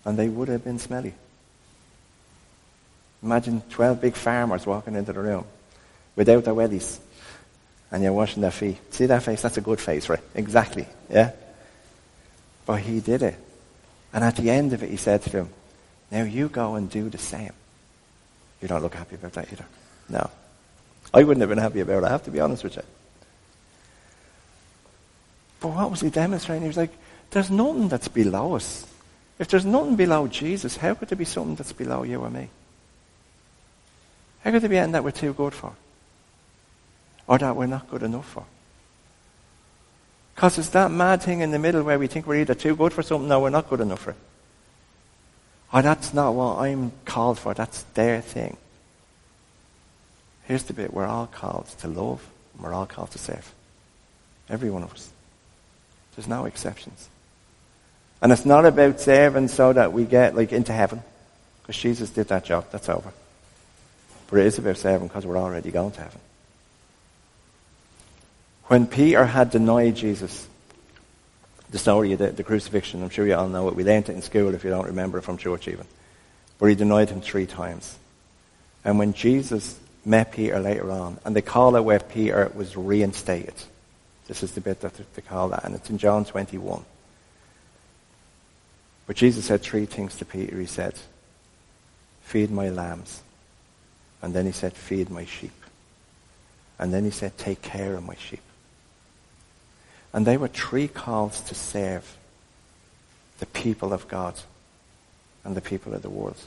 And 0.05 0.19
they 0.19 0.29
would 0.29 0.49
have 0.49 0.63
been 0.63 0.79
smelly. 0.79 1.15
Imagine 3.23 3.63
12 3.71 3.99
big 3.99 4.15
farmers 4.15 4.67
walking 4.67 4.95
into 4.95 5.15
the 5.15 5.21
room 5.21 5.47
without 6.17 6.45
their 6.45 6.53
wellies. 6.53 6.99
And 7.91 8.03
you're 8.03 8.13
washing 8.13 8.43
their 8.43 8.51
feet. 8.51 8.77
See 8.93 9.07
that 9.07 9.23
face? 9.23 9.41
That's 9.41 9.57
a 9.57 9.63
good 9.63 9.81
face, 9.81 10.11
right? 10.11 10.21
Exactly. 10.35 10.87
Yeah? 11.09 11.31
But 12.67 12.81
he 12.81 13.01
did 13.01 13.23
it. 13.23 13.37
And 14.13 14.23
at 14.23 14.37
the 14.37 14.51
end 14.51 14.75
of 14.75 14.83
it, 14.83 14.91
he 14.91 14.99
said 14.99 15.23
to 15.23 15.31
them, 15.31 15.49
Now 16.11 16.25
you 16.25 16.51
go 16.51 16.75
and 16.75 16.91
do 16.91 17.09
the 17.09 17.17
same. 17.17 17.55
You 18.61 18.69
don't 18.69 18.83
look 18.83 18.95
happy 18.95 19.15
about 19.15 19.33
that 19.33 19.51
either. 19.51 19.65
No. 20.11 20.29
I 21.15 21.25
wouldn't 21.25 21.41
have 21.41 21.49
been 21.49 21.57
happy 21.57 21.81
about 21.81 22.03
it, 22.03 22.07
I 22.07 22.11
have 22.11 22.25
to 22.25 22.31
be 22.31 22.41
honest 22.41 22.65
with 22.65 22.77
you. 22.77 22.83
But 25.65 25.73
what 25.73 25.91
was 25.91 26.03
he 26.03 26.11
demonstrating? 26.11 26.61
He 26.61 26.69
was 26.69 26.77
like, 26.77 26.93
there's 27.31 27.51
nothing 27.51 27.89
that's 27.89 28.09
below 28.09 28.55
us. 28.55 28.87
If 29.39 29.49
there's 29.49 29.65
nothing 29.65 29.97
below 29.97 30.27
Jesus, 30.29 30.77
how 30.77 30.93
could 30.93 31.09
there 31.09 31.17
be 31.17 31.25
something 31.25 31.55
that's 31.55 31.73
below 31.73 32.03
you 32.03 32.21
or 32.21 32.29
me? 32.29 32.51
How 34.43 34.51
could 34.51 34.61
there 34.61 34.69
be 34.69 34.77
anything 34.77 34.93
that 34.93 35.05
we're 35.05 35.11
too 35.11 35.33
good 35.33 35.55
for? 35.55 35.73
Or 37.27 37.39
that 37.39 37.57
we're 37.57 37.65
not 37.65 37.89
good 37.89 38.03
enough 38.03 38.29
for? 38.29 38.45
Because 40.35 40.59
it's 40.59 40.69
that 40.69 40.91
mad 40.91 41.23
thing 41.23 41.41
in 41.41 41.51
the 41.51 41.59
middle 41.59 41.83
where 41.83 41.99
we 41.99 42.09
think 42.09 42.27
we're 42.27 42.43
either 42.43 42.55
too 42.55 42.77
good 42.77 42.93
for 42.93 43.03
something 43.03 43.33
or 43.33 43.41
we're 43.41 43.49
not 43.49 43.71
good 43.71 43.81
enough 43.81 44.01
for 44.01 44.11
it. 44.11 44.17
Or 45.73 45.81
that's 45.81 46.13
not 46.13 46.35
what 46.35 46.59
I'm 46.59 46.93
called 47.07 47.39
for. 47.39 47.55
That's 47.55 47.85
their 47.95 48.21
thing. 48.21 48.59
Here's 50.43 50.65
the 50.65 50.75
bit. 50.75 50.93
We're 50.93 51.07
all 51.07 51.27
called 51.27 51.69
to 51.79 51.89
love. 51.89 52.23
And 52.53 52.63
we're 52.63 52.75
all 52.75 52.85
called 52.85 53.13
to 53.13 53.19
serve. 53.19 53.55
Every 54.51 54.69
one 54.69 54.83
of 54.83 54.93
us. 54.93 55.11
There's 56.17 56.29
no 56.29 56.45
exceptions. 56.45 57.09
And 58.23 58.33
it's 58.33 58.47
not 58.47 58.65
about 58.65 59.01
serving 59.01 59.49
so 59.49 59.73
that 59.73 59.93
we 59.93 60.05
get 60.05 60.35
like 60.35 60.53
into 60.53 60.73
heaven. 60.73 61.03
Because 61.63 61.81
Jesus 61.81 62.11
did 62.11 62.29
that 62.29 62.45
job. 62.45 62.67
That's 62.71 62.89
over. 62.89 63.13
But 64.29 64.41
it 64.41 64.47
is 64.47 64.59
about 64.59 64.77
serving 64.79 65.09
because 65.09 65.27
we're 65.27 65.39
already 65.39 65.71
going 65.71 65.93
to 65.93 66.01
heaven. 66.01 66.21
When 68.67 68.87
Peter 68.87 69.25
had 69.25 69.51
denied 69.51 69.97
Jesus, 69.97 70.49
the 71.75 71.79
story 71.79 72.13
of 72.13 72.21
the, 72.21 72.29
the, 72.29 72.45
crucifixion. 72.45 73.03
I'm 73.03 73.11
sure 73.11 73.27
you 73.27 73.35
all 73.35 73.49
know 73.49 73.69
it. 73.69 73.75
We 73.75 73.83
learned 73.83 74.09
it 74.09 74.13
in 74.15 74.23
school 74.23 74.55
if 74.55 74.63
you 74.63 74.71
don't 74.71 74.87
remember 74.87 75.19
it 75.19 75.23
from 75.23 75.39
church 75.39 75.67
even. 75.67 75.87
But 76.59 76.67
he 76.67 76.77
denied 76.77 77.11
him 77.11 77.21
three 77.21 77.47
times. 77.47 77.99
And 78.85 78.97
when 78.97 79.13
Jesus 79.13 79.77
met 80.05 80.31
Peter 80.31 80.61
later 80.61 80.89
on, 80.93 81.19
and 81.25 81.35
they 81.35 81.43
call 81.43 81.75
it 81.75 81.83
where 81.83 81.99
Peter 81.99 82.51
was 82.55 82.77
reinstated. 82.77 83.55
This 84.27 84.43
is 84.43 84.53
the 84.53 84.61
bit 84.61 84.81
that 84.81 84.95
they 85.15 85.23
call 85.23 85.49
that, 85.51 85.65
and 85.65 85.75
it's 85.75 85.91
in 85.91 85.99
John 85.99 86.25
21. 86.25 86.85
But 89.07 89.17
Jesus 89.17 89.45
said 89.45 89.61
three 89.61 89.85
things 89.87 90.17
to 90.17 90.25
Peter. 90.25 90.59
He 90.59 90.67
said, 90.67 90.95
feed 92.23 92.51
my 92.51 92.71
lambs. 92.71 93.23
And 94.23 94.33
then 94.33 94.47
he 94.47 94.53
said, 94.53 94.73
feed 94.73 95.11
my 95.11 95.27
sheep. 95.27 95.53
And 96.79 96.93
then 96.93 97.05
he 97.05 97.11
said, 97.11 97.37
take 97.37 97.61
care 97.61 97.95
of 97.95 98.05
my 98.05 98.15
sheep. 98.15 98.41
And 100.13 100.27
they 100.27 100.37
were 100.37 100.49
three 100.49 100.89
calls 100.89 101.41
to 101.43 101.55
serve 101.55 102.17
the 103.41 103.47
people 103.47 103.93
of 103.93 104.09
God 104.09 104.41
and 105.45 105.55
the 105.55 105.61
people 105.61 105.93
of 105.93 106.03
the 106.03 106.09
world. 106.09 106.39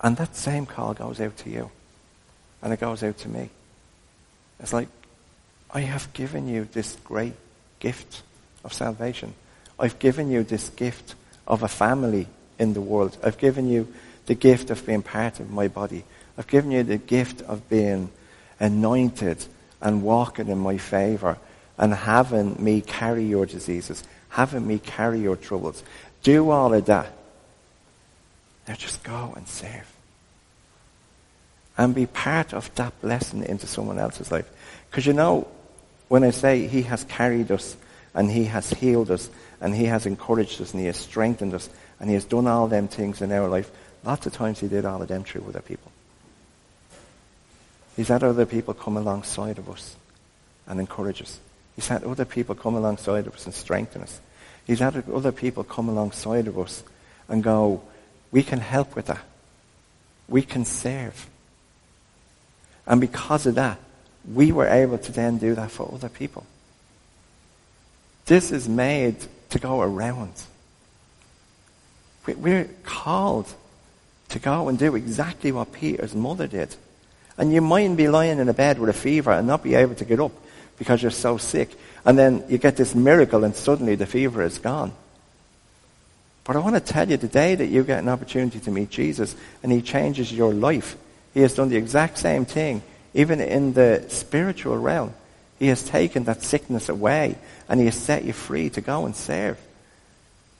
And 0.00 0.16
that 0.18 0.36
same 0.36 0.66
call 0.66 0.94
goes 0.94 1.20
out 1.20 1.36
to 1.38 1.50
you. 1.50 1.70
And 2.62 2.72
it 2.72 2.80
goes 2.80 3.02
out 3.02 3.18
to 3.18 3.28
me. 3.28 3.50
It's 4.60 4.72
like, 4.72 4.88
I 5.76 5.80
have 5.80 6.10
given 6.14 6.48
you 6.48 6.66
this 6.72 6.96
great 7.04 7.34
gift 7.80 8.22
of 8.64 8.72
salvation. 8.72 9.34
I've 9.78 9.98
given 9.98 10.30
you 10.30 10.42
this 10.42 10.70
gift 10.70 11.14
of 11.46 11.62
a 11.62 11.68
family 11.68 12.28
in 12.58 12.72
the 12.72 12.80
world. 12.80 13.18
I've 13.22 13.36
given 13.36 13.68
you 13.68 13.92
the 14.24 14.34
gift 14.34 14.70
of 14.70 14.86
being 14.86 15.02
part 15.02 15.38
of 15.38 15.50
my 15.50 15.68
body. 15.68 16.04
I've 16.38 16.46
given 16.46 16.70
you 16.70 16.82
the 16.82 16.96
gift 16.96 17.42
of 17.42 17.68
being 17.68 18.10
anointed 18.58 19.44
and 19.82 20.02
walking 20.02 20.48
in 20.48 20.56
my 20.56 20.78
favor 20.78 21.36
and 21.76 21.92
having 21.92 22.56
me 22.58 22.80
carry 22.80 23.26
your 23.26 23.44
diseases, 23.44 24.02
having 24.30 24.66
me 24.66 24.78
carry 24.78 25.20
your 25.20 25.36
troubles. 25.36 25.82
Do 26.22 26.48
all 26.48 26.72
of 26.72 26.86
that. 26.86 27.12
Now 28.66 28.76
just 28.76 29.04
go 29.04 29.34
and 29.36 29.46
serve. 29.46 29.92
And 31.76 31.94
be 31.94 32.06
part 32.06 32.54
of 32.54 32.74
that 32.76 32.98
blessing 33.02 33.44
into 33.44 33.66
someone 33.66 33.98
else's 33.98 34.32
life. 34.32 34.50
Because 34.88 35.04
you 35.04 35.12
know, 35.12 35.46
when 36.08 36.24
I 36.24 36.30
say 36.30 36.66
He 36.66 36.82
has 36.82 37.04
carried 37.04 37.50
us 37.50 37.76
and 38.14 38.30
He 38.30 38.44
has 38.44 38.70
healed 38.70 39.10
us 39.10 39.28
and 39.60 39.74
He 39.74 39.84
has 39.84 40.06
encouraged 40.06 40.60
us 40.60 40.72
and 40.72 40.80
He 40.80 40.86
has 40.86 40.96
strengthened 40.96 41.54
us 41.54 41.68
and 42.00 42.08
He 42.08 42.14
has 42.14 42.24
done 42.24 42.46
all 42.46 42.68
them 42.68 42.88
things 42.88 43.22
in 43.22 43.32
our 43.32 43.48
life, 43.48 43.70
lots 44.04 44.26
of 44.26 44.32
times 44.32 44.60
He 44.60 44.68
did 44.68 44.84
all 44.84 45.02
of 45.02 45.08
them 45.08 45.24
through 45.24 45.44
other 45.48 45.60
people. 45.60 45.90
He's 47.96 48.08
had 48.08 48.22
other 48.22 48.46
people 48.46 48.74
come 48.74 48.96
alongside 48.96 49.58
of 49.58 49.70
us 49.70 49.96
and 50.66 50.78
encourage 50.78 51.22
us. 51.22 51.40
He's 51.74 51.88
had 51.88 52.04
other 52.04 52.24
people 52.24 52.54
come 52.54 52.74
alongside 52.74 53.26
of 53.26 53.34
us 53.34 53.46
and 53.46 53.54
strengthen 53.54 54.02
us. 54.02 54.20
He's 54.66 54.80
had 54.80 55.08
other 55.10 55.32
people 55.32 55.64
come 55.64 55.88
alongside 55.88 56.46
of 56.46 56.58
us 56.58 56.82
and 57.28 57.42
go, 57.42 57.82
we 58.30 58.42
can 58.42 58.58
help 58.58 58.96
with 58.96 59.06
that. 59.06 59.22
We 60.28 60.42
can 60.42 60.64
serve. 60.64 61.28
And 62.86 63.00
because 63.00 63.46
of 63.46 63.54
that, 63.54 63.78
we 64.32 64.52
were 64.52 64.66
able 64.66 64.98
to 64.98 65.12
then 65.12 65.38
do 65.38 65.54
that 65.54 65.70
for 65.70 65.90
other 65.92 66.08
people. 66.08 66.46
This 68.26 68.50
is 68.50 68.68
made 68.68 69.16
to 69.50 69.58
go 69.58 69.80
around. 69.80 70.32
We're 72.26 72.68
called 72.82 73.46
to 74.30 74.38
go 74.38 74.68
and 74.68 74.78
do 74.78 74.96
exactly 74.96 75.52
what 75.52 75.72
Peter's 75.72 76.14
mother 76.14 76.48
did. 76.48 76.74
And 77.38 77.52
you 77.52 77.60
mightn't 77.60 77.96
be 77.96 78.08
lying 78.08 78.38
in 78.38 78.48
a 78.48 78.54
bed 78.54 78.78
with 78.78 78.90
a 78.90 78.94
fever 78.94 79.30
and 79.30 79.46
not 79.46 79.62
be 79.62 79.74
able 79.74 79.94
to 79.94 80.04
get 80.04 80.18
up 80.18 80.32
because 80.78 81.02
you're 81.02 81.10
so 81.10 81.36
sick. 81.36 81.70
And 82.04 82.18
then 82.18 82.44
you 82.48 82.58
get 82.58 82.76
this 82.76 82.94
miracle 82.94 83.44
and 83.44 83.54
suddenly 83.54 83.94
the 83.94 84.06
fever 84.06 84.42
is 84.42 84.58
gone. 84.58 84.92
But 86.44 86.56
I 86.56 86.60
want 86.60 86.74
to 86.74 86.80
tell 86.80 87.08
you, 87.08 87.16
today 87.16 87.54
that 87.56 87.66
you 87.66 87.82
get 87.82 87.98
an 87.98 88.08
opportunity 88.08 88.60
to 88.60 88.70
meet 88.70 88.90
Jesus 88.90 89.34
and 89.62 89.72
he 89.72 89.82
changes 89.82 90.32
your 90.32 90.54
life, 90.54 90.96
he 91.34 91.40
has 91.40 91.54
done 91.54 91.68
the 91.68 91.76
exact 91.76 92.18
same 92.18 92.44
thing, 92.44 92.82
even 93.16 93.40
in 93.40 93.72
the 93.72 94.04
spiritual 94.08 94.76
realm. 94.76 95.12
He 95.58 95.68
has 95.68 95.82
taken 95.82 96.24
that 96.24 96.42
sickness 96.42 96.90
away 96.90 97.36
and 97.66 97.80
he 97.80 97.86
has 97.86 97.96
set 97.96 98.24
you 98.24 98.34
free 98.34 98.68
to 98.70 98.82
go 98.82 99.06
and 99.06 99.16
serve 99.16 99.58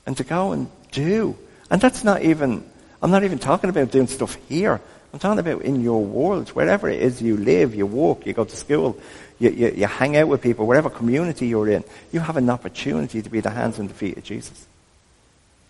and 0.07 0.17
to 0.17 0.23
go 0.23 0.53
and 0.53 0.67
do. 0.91 1.37
And 1.69 1.79
that's 1.79 2.03
not 2.03 2.23
even, 2.23 2.67
I'm 3.01 3.11
not 3.11 3.23
even 3.23 3.37
talking 3.37 3.69
about 3.69 3.91
doing 3.91 4.07
stuff 4.07 4.35
here. 4.49 4.81
I'm 5.13 5.19
talking 5.19 5.39
about 5.39 5.61
in 5.61 5.81
your 5.81 6.03
world, 6.03 6.49
wherever 6.49 6.89
it 6.89 6.99
is 6.99 7.21
you 7.21 7.37
live, 7.37 7.75
you 7.75 7.85
walk, 7.85 8.25
you 8.25 8.33
go 8.33 8.43
to 8.43 8.55
school, 8.55 8.99
you, 9.37 9.51
you, 9.51 9.71
you 9.75 9.85
hang 9.85 10.17
out 10.17 10.27
with 10.27 10.41
people, 10.41 10.65
whatever 10.65 10.89
community 10.89 11.47
you're 11.47 11.69
in, 11.69 11.83
you 12.11 12.19
have 12.19 12.37
an 12.37 12.49
opportunity 12.49 13.21
to 13.21 13.29
be 13.29 13.39
the 13.39 13.51
hands 13.51 13.77
and 13.77 13.87
the 13.87 13.93
feet 13.93 14.17
of 14.17 14.23
Jesus. 14.23 14.65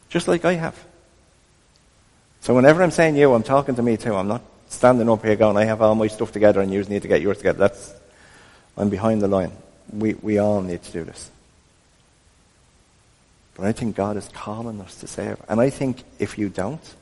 Just 0.07 0.29
like 0.29 0.45
I 0.45 0.53
have. 0.53 0.81
So 2.41 2.55
whenever 2.55 2.81
I'm 2.81 2.91
saying 2.91 3.17
you, 3.17 3.33
I'm 3.33 3.43
talking 3.43 3.75
to 3.75 3.83
me 3.83 3.97
too. 3.97 4.15
I'm 4.15 4.29
not 4.29 4.41
standing 4.69 5.09
up 5.09 5.23
here 5.23 5.35
going, 5.35 5.57
I 5.57 5.65
have 5.65 5.81
all 5.81 5.95
my 5.95 6.07
stuff 6.07 6.31
together 6.31 6.61
and 6.61 6.71
you 6.71 6.83
need 6.83 7.01
to 7.01 7.07
get 7.07 7.21
yours 7.21 7.37
together. 7.37 7.59
That's, 7.59 7.93
I'm 8.77 8.89
behind 8.89 9.21
the 9.21 9.27
line. 9.27 9.51
We, 9.91 10.13
we 10.15 10.37
all 10.37 10.61
need 10.61 10.83
to 10.83 10.91
do 10.91 11.03
this. 11.03 11.31
But 13.55 13.65
I 13.65 13.71
think 13.71 13.95
God 13.95 14.17
is 14.17 14.27
calling 14.29 14.79
us 14.81 14.95
to 14.99 15.07
serve. 15.07 15.41
And 15.49 15.59
I 15.59 15.69
think 15.69 16.03
if 16.19 16.37
you 16.37 16.49
don't, 16.49 16.95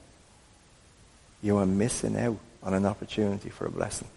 you 1.41 1.57
are 1.57 1.65
missing 1.65 2.17
out 2.17 2.37
on 2.63 2.73
an 2.73 2.85
opportunity 2.85 3.49
for 3.49 3.65
a 3.65 3.71
blessing. 3.71 4.07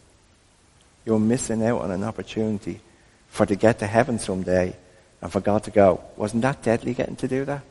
You're 1.04 1.18
missing 1.18 1.64
out 1.64 1.80
on 1.80 1.90
an 1.90 2.04
opportunity 2.04 2.80
for 3.28 3.44
to 3.44 3.56
get 3.56 3.80
to 3.80 3.86
heaven 3.86 4.18
someday 4.18 4.76
and 5.20 5.32
for 5.32 5.40
God 5.40 5.64
to 5.64 5.70
go, 5.70 6.00
wasn't 6.16 6.42
that 6.42 6.62
deadly 6.62 6.94
getting 6.94 7.16
to 7.16 7.28
do 7.28 7.44
that? 7.44 7.62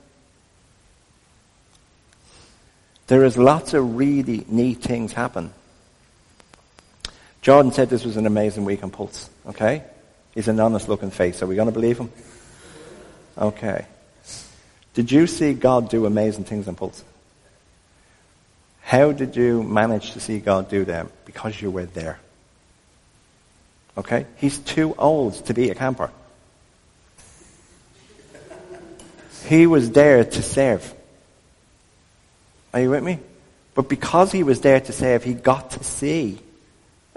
There 3.07 3.23
is 3.23 3.37
lots 3.37 3.73
of 3.73 3.95
really 3.95 4.45
neat 4.49 4.81
things 4.81 5.13
happen. 5.13 5.53
Jordan 7.41 7.71
said 7.71 7.89
this 7.89 8.04
was 8.04 8.17
an 8.17 8.26
amazing 8.26 8.65
week 8.65 8.84
on 8.84 8.91
Pulse, 8.91 9.30
okay? 9.47 9.84
He's 10.34 10.47
an 10.47 10.60
honest 10.60 10.89
looking 10.89 11.12
face. 11.12 11.41
Are 11.41 11.47
we 11.47 11.56
going 11.56 11.67
to 11.67 11.71
believe 11.71 11.97
him? 11.97 12.12
Okay. 13.38 13.86
Did 14.93 15.12
you 15.12 15.28
see 15.28 15.54
God 15.54 15.89
do 15.89 16.06
amazing 16.06 16.43
things 16.43 16.67
on 16.67 16.76
Pulse? 16.76 17.04
How 18.82 19.12
did 19.12 19.36
you 19.36 19.63
manage 19.63 20.12
to 20.12 20.19
see 20.19 20.39
God 20.39 20.69
do 20.69 20.86
them? 20.86 21.10
Because 21.26 21.62
you 21.62 21.69
were 21.69 21.86
there. 21.86 22.19
Okay? 23.97 24.26
He's 24.38 24.60
too 24.60 24.95
old 24.95 25.34
to 25.45 25.54
be 25.54 25.69
a 25.69 25.76
camper. 25.76 26.12
He 29.45 29.67
was 29.67 29.91
there 29.91 30.23
to 30.23 30.41
serve. 30.41 30.93
Are 32.73 32.82
you 32.82 32.89
with 32.89 33.04
me? 33.04 33.19
But 33.76 33.89
because 33.89 34.32
he 34.32 34.43
was 34.43 34.62
there 34.62 34.80
to 34.80 34.91
serve, 34.91 35.23
he 35.23 35.34
got 35.34 35.71
to 35.71 35.84
see 35.84 36.39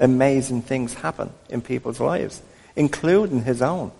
amazing 0.01 0.63
things 0.63 0.95
happen 0.95 1.31
in 1.49 1.61
people's 1.61 2.01
lives, 2.01 2.43
including 2.75 3.45
his 3.45 3.63
own. 3.63 3.93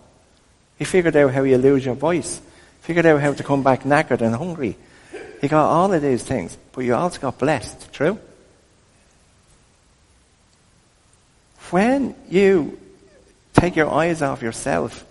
He 0.77 0.85
figured 0.85 1.15
out 1.15 1.33
how 1.33 1.43
you 1.43 1.57
lose 1.57 1.85
your 1.85 1.95
voice, 1.95 2.41
figured 2.81 3.05
out 3.05 3.21
how 3.21 3.33
to 3.33 3.43
come 3.43 3.63
back 3.63 3.83
knackered 3.83 4.21
and 4.21 4.35
hungry. 4.35 4.75
He 5.39 5.47
got 5.47 5.69
all 5.69 5.93
of 5.93 6.01
these 6.01 6.23
things, 6.23 6.57
but 6.73 6.81
you 6.81 6.95
also 6.95 7.19
got 7.19 7.37
blessed. 7.37 7.93
True? 7.93 8.19
When 11.69 12.15
you 12.29 12.79
take 13.53 13.75
your 13.75 13.89
eyes 13.89 14.21
off 14.21 14.41
yourself 14.41 15.05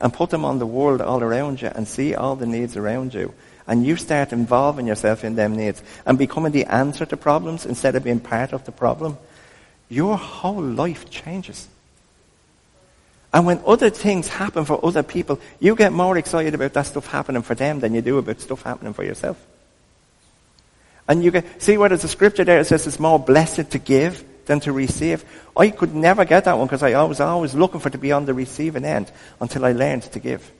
and 0.00 0.12
put 0.12 0.30
them 0.30 0.44
on 0.44 0.58
the 0.58 0.66
world 0.66 1.00
all 1.00 1.22
around 1.22 1.62
you 1.62 1.68
and 1.68 1.88
see 1.88 2.14
all 2.14 2.36
the 2.36 2.46
needs 2.46 2.76
around 2.76 3.14
you, 3.14 3.32
and 3.66 3.86
you 3.86 3.96
start 3.96 4.32
involving 4.32 4.86
yourself 4.86 5.24
in 5.24 5.36
them 5.36 5.56
needs 5.56 5.82
and 6.04 6.18
becoming 6.18 6.52
the 6.52 6.66
answer 6.66 7.06
to 7.06 7.16
problems 7.16 7.64
instead 7.64 7.94
of 7.94 8.04
being 8.04 8.20
part 8.20 8.52
of 8.52 8.64
the 8.64 8.72
problem, 8.72 9.16
your 9.88 10.16
whole 10.16 10.62
life 10.62 11.10
changes. 11.10 11.68
And 13.32 13.46
when 13.46 13.60
other 13.66 13.90
things 13.90 14.28
happen 14.28 14.64
for 14.64 14.84
other 14.84 15.02
people, 15.02 15.40
you 15.58 15.74
get 15.74 15.92
more 15.92 16.16
excited 16.16 16.54
about 16.54 16.72
that 16.74 16.86
stuff 16.86 17.06
happening 17.06 17.42
for 17.42 17.56
them 17.56 17.80
than 17.80 17.92
you 17.92 18.00
do 18.00 18.18
about 18.18 18.40
stuff 18.40 18.62
happening 18.62 18.94
for 18.94 19.02
yourself. 19.02 19.44
And 21.08 21.22
you 21.22 21.30
get, 21.30 21.60
see 21.60 21.76
where 21.76 21.88
there's 21.88 22.04
a 22.04 22.08
scripture 22.08 22.44
there 22.44 22.58
that 22.58 22.66
says 22.66 22.86
it's 22.86 23.00
more 23.00 23.18
blessed 23.18 23.72
to 23.72 23.78
give 23.78 24.24
than 24.46 24.60
to 24.60 24.72
receive. 24.72 25.24
I 25.56 25.70
could 25.70 25.94
never 25.94 26.24
get 26.24 26.44
that 26.44 26.58
one 26.58 26.66
because 26.66 26.82
I 26.82 27.02
was 27.02 27.20
always 27.20 27.54
looking 27.54 27.80
for 27.80 27.90
to 27.90 27.98
be 27.98 28.12
on 28.12 28.24
the 28.24 28.34
receiving 28.34 28.84
end 28.84 29.10
until 29.40 29.64
I 29.64 29.72
learned 29.72 30.02
to 30.04 30.18
give. 30.20 30.50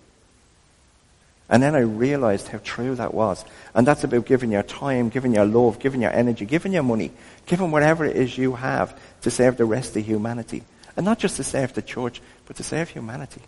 And 1.49 1.63
then 1.63 1.75
I 1.75 1.81
realized 1.81 2.49
how 2.49 2.59
true 2.65 2.95
that 2.95 3.13
was. 3.13 3.45
And 3.75 3.87
that's 3.87 4.05
about 4.05 4.25
giving 4.25 4.51
your 4.51 4.63
time, 4.63 5.11
giving 5.11 5.35
your 5.35 5.45
love, 5.45 5.79
giving 5.79 6.01
your 6.01 6.13
energy, 6.13 6.47
giving 6.47 6.73
your 6.73 6.83
money, 6.83 7.11
giving 7.47 7.71
whatever 7.71 8.05
it 8.05 8.17
is 8.17 8.39
you 8.39 8.55
have 8.55 8.99
to 9.23 9.31
serve 9.31 9.59
the 9.59 9.67
rest 9.67 9.97
of 9.97 10.07
humanity. 10.07 10.63
And 10.97 11.05
not 11.05 11.19
just 11.19 11.37
to 11.37 11.45
serve 11.45 11.75
the 11.75 11.83
church, 11.83 12.23
but 12.47 12.57
to 12.57 12.63
serve 12.63 12.89
humanity. 12.89 13.43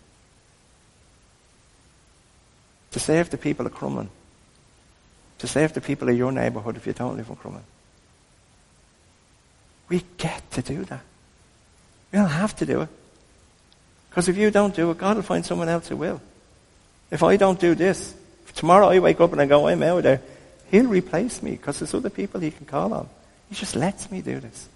To 2.91 2.99
serve 2.99 3.29
the 3.31 3.37
people 3.37 3.65
of 3.65 3.73
Crumlin. 3.73 4.09
To 5.39 5.47
serve 5.47 5.73
the 5.73 5.81
people 5.81 6.09
of 6.09 6.17
your 6.17 6.31
neighbourhood 6.31 6.77
if 6.77 6.85
you 6.85 6.93
don't 6.93 7.17
live 7.17 7.29
in 7.29 7.35
Crumlin. 7.35 7.61
We 9.89 10.03
get 10.17 10.49
to 10.51 10.61
do 10.61 10.83
that. 10.85 11.01
We 12.11 12.19
don't 12.19 12.29
have 12.29 12.55
to 12.57 12.65
do 12.65 12.81
it. 12.81 12.89
Because 14.09 14.27
if 14.29 14.37
you 14.37 14.51
don't 14.51 14.75
do 14.75 14.91
it, 14.91 14.97
God 14.97 15.15
will 15.15 15.23
find 15.23 15.45
someone 15.45 15.69
else 15.69 15.87
who 15.87 15.95
will. 15.95 16.21
If 17.09 17.23
I 17.23 17.37
don't 17.37 17.59
do 17.59 17.75
this, 17.75 18.13
tomorrow 18.55 18.89
I 18.89 18.99
wake 18.99 19.21
up 19.21 19.31
and 19.31 19.41
I 19.41 19.45
go, 19.45 19.67
I'm 19.67 19.83
out 19.83 20.03
there, 20.03 20.21
he'll 20.71 20.87
replace 20.87 21.41
me 21.41 21.51
because 21.51 21.79
there's 21.79 21.93
other 21.93 22.09
people 22.09 22.41
he 22.41 22.51
can 22.51 22.65
call 22.65 22.93
on. 22.93 23.09
He 23.49 23.55
just 23.55 23.75
lets 23.75 24.11
me 24.11 24.21
do 24.21 24.39
this. 24.39 24.67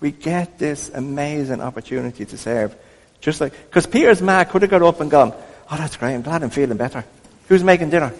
We 0.00 0.10
get 0.10 0.58
this 0.58 0.90
amazing 0.90 1.60
opportunity 1.60 2.24
to 2.24 2.38
serve. 2.38 2.74
Just 3.20 3.40
like, 3.40 3.52
because 3.52 3.86
Peter's 3.86 4.22
man 4.22 4.46
could 4.46 4.62
have 4.62 4.70
got 4.70 4.82
up 4.82 5.00
and 5.00 5.10
gone, 5.10 5.34
oh, 5.70 5.76
that's 5.76 5.96
great, 5.96 6.14
I'm 6.14 6.22
glad 6.22 6.42
I'm 6.42 6.50
feeling 6.50 6.76
better. 6.76 7.04
Who's 7.48 7.62
making 7.62 7.90
dinner? 7.90 8.12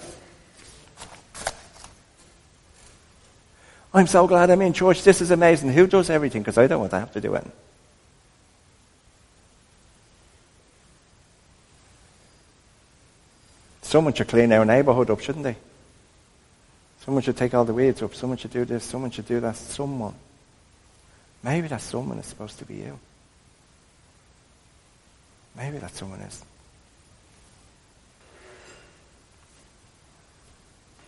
I'm 3.92 4.06
so 4.06 4.26
glad 4.26 4.50
I'm 4.50 4.62
in 4.62 4.72
church. 4.72 5.02
This 5.02 5.20
is 5.20 5.30
amazing. 5.30 5.72
Who 5.72 5.86
does 5.86 6.10
everything? 6.10 6.42
Because 6.42 6.58
I 6.58 6.66
don't 6.66 6.80
want 6.80 6.92
to 6.92 7.00
have 7.00 7.12
to 7.12 7.20
do 7.20 7.34
it. 7.34 7.44
Someone 13.90 14.14
should 14.14 14.28
clean 14.28 14.52
our 14.52 14.64
neighborhood 14.64 15.10
up, 15.10 15.18
shouldn't 15.18 15.42
they? 15.42 15.56
Someone 17.04 17.24
should 17.24 17.36
take 17.36 17.54
all 17.54 17.64
the 17.64 17.74
weeds 17.74 18.00
up. 18.04 18.14
Someone 18.14 18.38
should 18.38 18.52
do 18.52 18.64
this. 18.64 18.84
Someone 18.84 19.10
should 19.10 19.26
do 19.26 19.40
that. 19.40 19.56
Someone. 19.56 20.14
Maybe 21.42 21.66
that 21.66 21.80
someone 21.80 22.16
is 22.18 22.26
supposed 22.26 22.60
to 22.60 22.64
be 22.64 22.76
you. 22.76 23.00
Maybe 25.56 25.78
that 25.78 25.92
someone 25.96 26.20
is. 26.20 26.40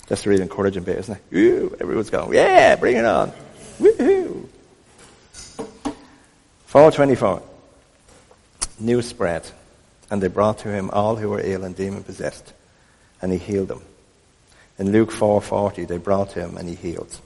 That's 0.09 0.25
the 0.25 0.31
really 0.31 0.43
encouraging 0.43 0.83
bit, 0.83 0.99
isn't 0.99 1.19
it? 1.31 1.37
Ooh, 1.37 1.77
everyone's 1.81 2.11
going, 2.11 2.35
yeah, 2.35 2.75
bring 2.75 2.97
it 2.97 3.05
on. 3.05 3.31
Woohoo! 3.79 4.49
424. 6.67 7.43
News 8.81 9.07
spread, 9.07 9.49
and 10.11 10.21
they 10.21 10.27
brought 10.27 10.59
to 10.59 10.69
him 10.69 10.91
all 10.91 11.15
who 11.15 11.29
were 11.31 11.41
ill 11.41 11.63
and 11.63 11.77
demon 11.77 12.03
possessed 12.03 12.53
and 13.23 13.33
he 13.33 13.39
healed 13.39 13.69
them. 13.69 13.83
In 14.79 14.93
Luke 14.93 15.11
4.40, 15.11 15.87
they 15.87 15.99
brought 15.99 16.33
him 16.33 16.57
and 16.57 16.69
he 16.69 16.75
healed. 16.75 17.21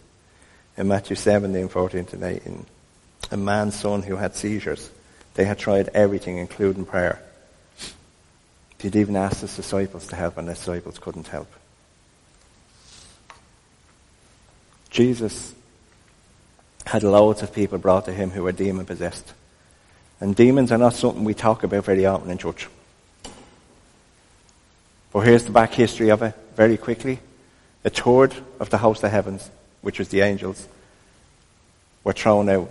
In 0.77 0.89
Matthew 0.89 1.17
17, 1.17 1.69
14 1.69 2.05
to 2.05 2.27
18, 2.27 2.67
a 3.31 3.37
man's 3.37 3.75
son 3.75 4.03
who 4.03 4.17
had 4.17 4.37
seizures, 4.37 4.91
they 5.35 5.45
had 5.45 5.59
tried 5.59 5.89
everything, 5.89 6.39
including 6.39 6.85
prayer. 6.85 7.21
He'd 8.79 8.97
even 8.97 9.17
asked 9.17 9.41
his 9.41 9.57
disciples 9.57 10.07
to 10.09 10.17
help, 10.17 10.37
and 10.37 10.49
the 10.49 10.55
disciples 10.55 10.99
couldn't 10.99 11.29
help. 11.29 11.51
Jesus 14.91 15.55
had 16.85 17.03
loads 17.03 17.43
of 17.43 17.53
people 17.53 17.79
brought 17.79 18.05
to 18.05 18.13
him 18.13 18.31
who 18.31 18.43
were 18.43 18.53
demon 18.53 18.87
possessed. 18.87 19.33
And 20.21 20.37
demons 20.37 20.73
are 20.73 20.79
not 20.79 20.95
something 20.95 21.25
we 21.25 21.35
talk 21.35 21.63
about 21.63 21.85
very 21.85 22.07
often 22.07 22.31
in 22.31 22.39
church. 22.39 22.69
Well, 25.17 25.25
here's 25.25 25.45
the 25.45 25.51
back 25.51 25.73
history 25.73 26.11
of 26.11 26.21
it 26.21 26.35
very 26.57 26.77
quickly. 26.77 27.21
A 27.87 27.89
third 27.89 28.35
of 28.61 28.69
the 28.69 28.77
host 28.77 29.03
of 29.03 29.11
heavens, 29.11 29.51
which 29.81 29.99
was 29.99 30.11
the 30.11 30.21
angels, 30.21 30.69
were 32.05 32.13
thrown 32.13 32.51
out 32.51 32.71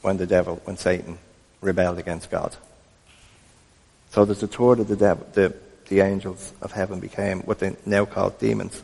when 0.00 0.18
the 0.18 0.26
devil, 0.28 0.60
when 0.62 0.76
Satan 0.76 1.18
rebelled 1.60 1.98
against 1.98 2.30
God. 2.30 2.54
So 4.12 4.24
there's 4.24 4.40
a 4.44 4.46
third 4.46 4.78
of 4.78 4.86
the, 4.86 4.94
devil, 4.94 5.26
the, 5.32 5.52
the 5.88 5.98
angels 5.98 6.52
of 6.62 6.70
heaven 6.70 7.00
became 7.00 7.40
what 7.40 7.58
they 7.58 7.74
now 7.84 8.04
call 8.04 8.30
demons. 8.30 8.80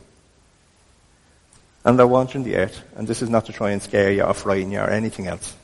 And 1.85 1.97
they're 1.97 2.05
wandering 2.05 2.43
the 2.43 2.57
earth, 2.57 2.81
and 2.97 3.07
this 3.07 3.21
is 3.21 3.29
not 3.29 3.45
to 3.45 3.53
try 3.53 3.71
and 3.71 3.81
scare 3.81 4.11
you 4.11 4.23
or 4.23 4.33
frighten 4.33 4.73
you 4.73 4.79
or 4.79 4.89
anything 4.89 5.27
else. 5.27 5.55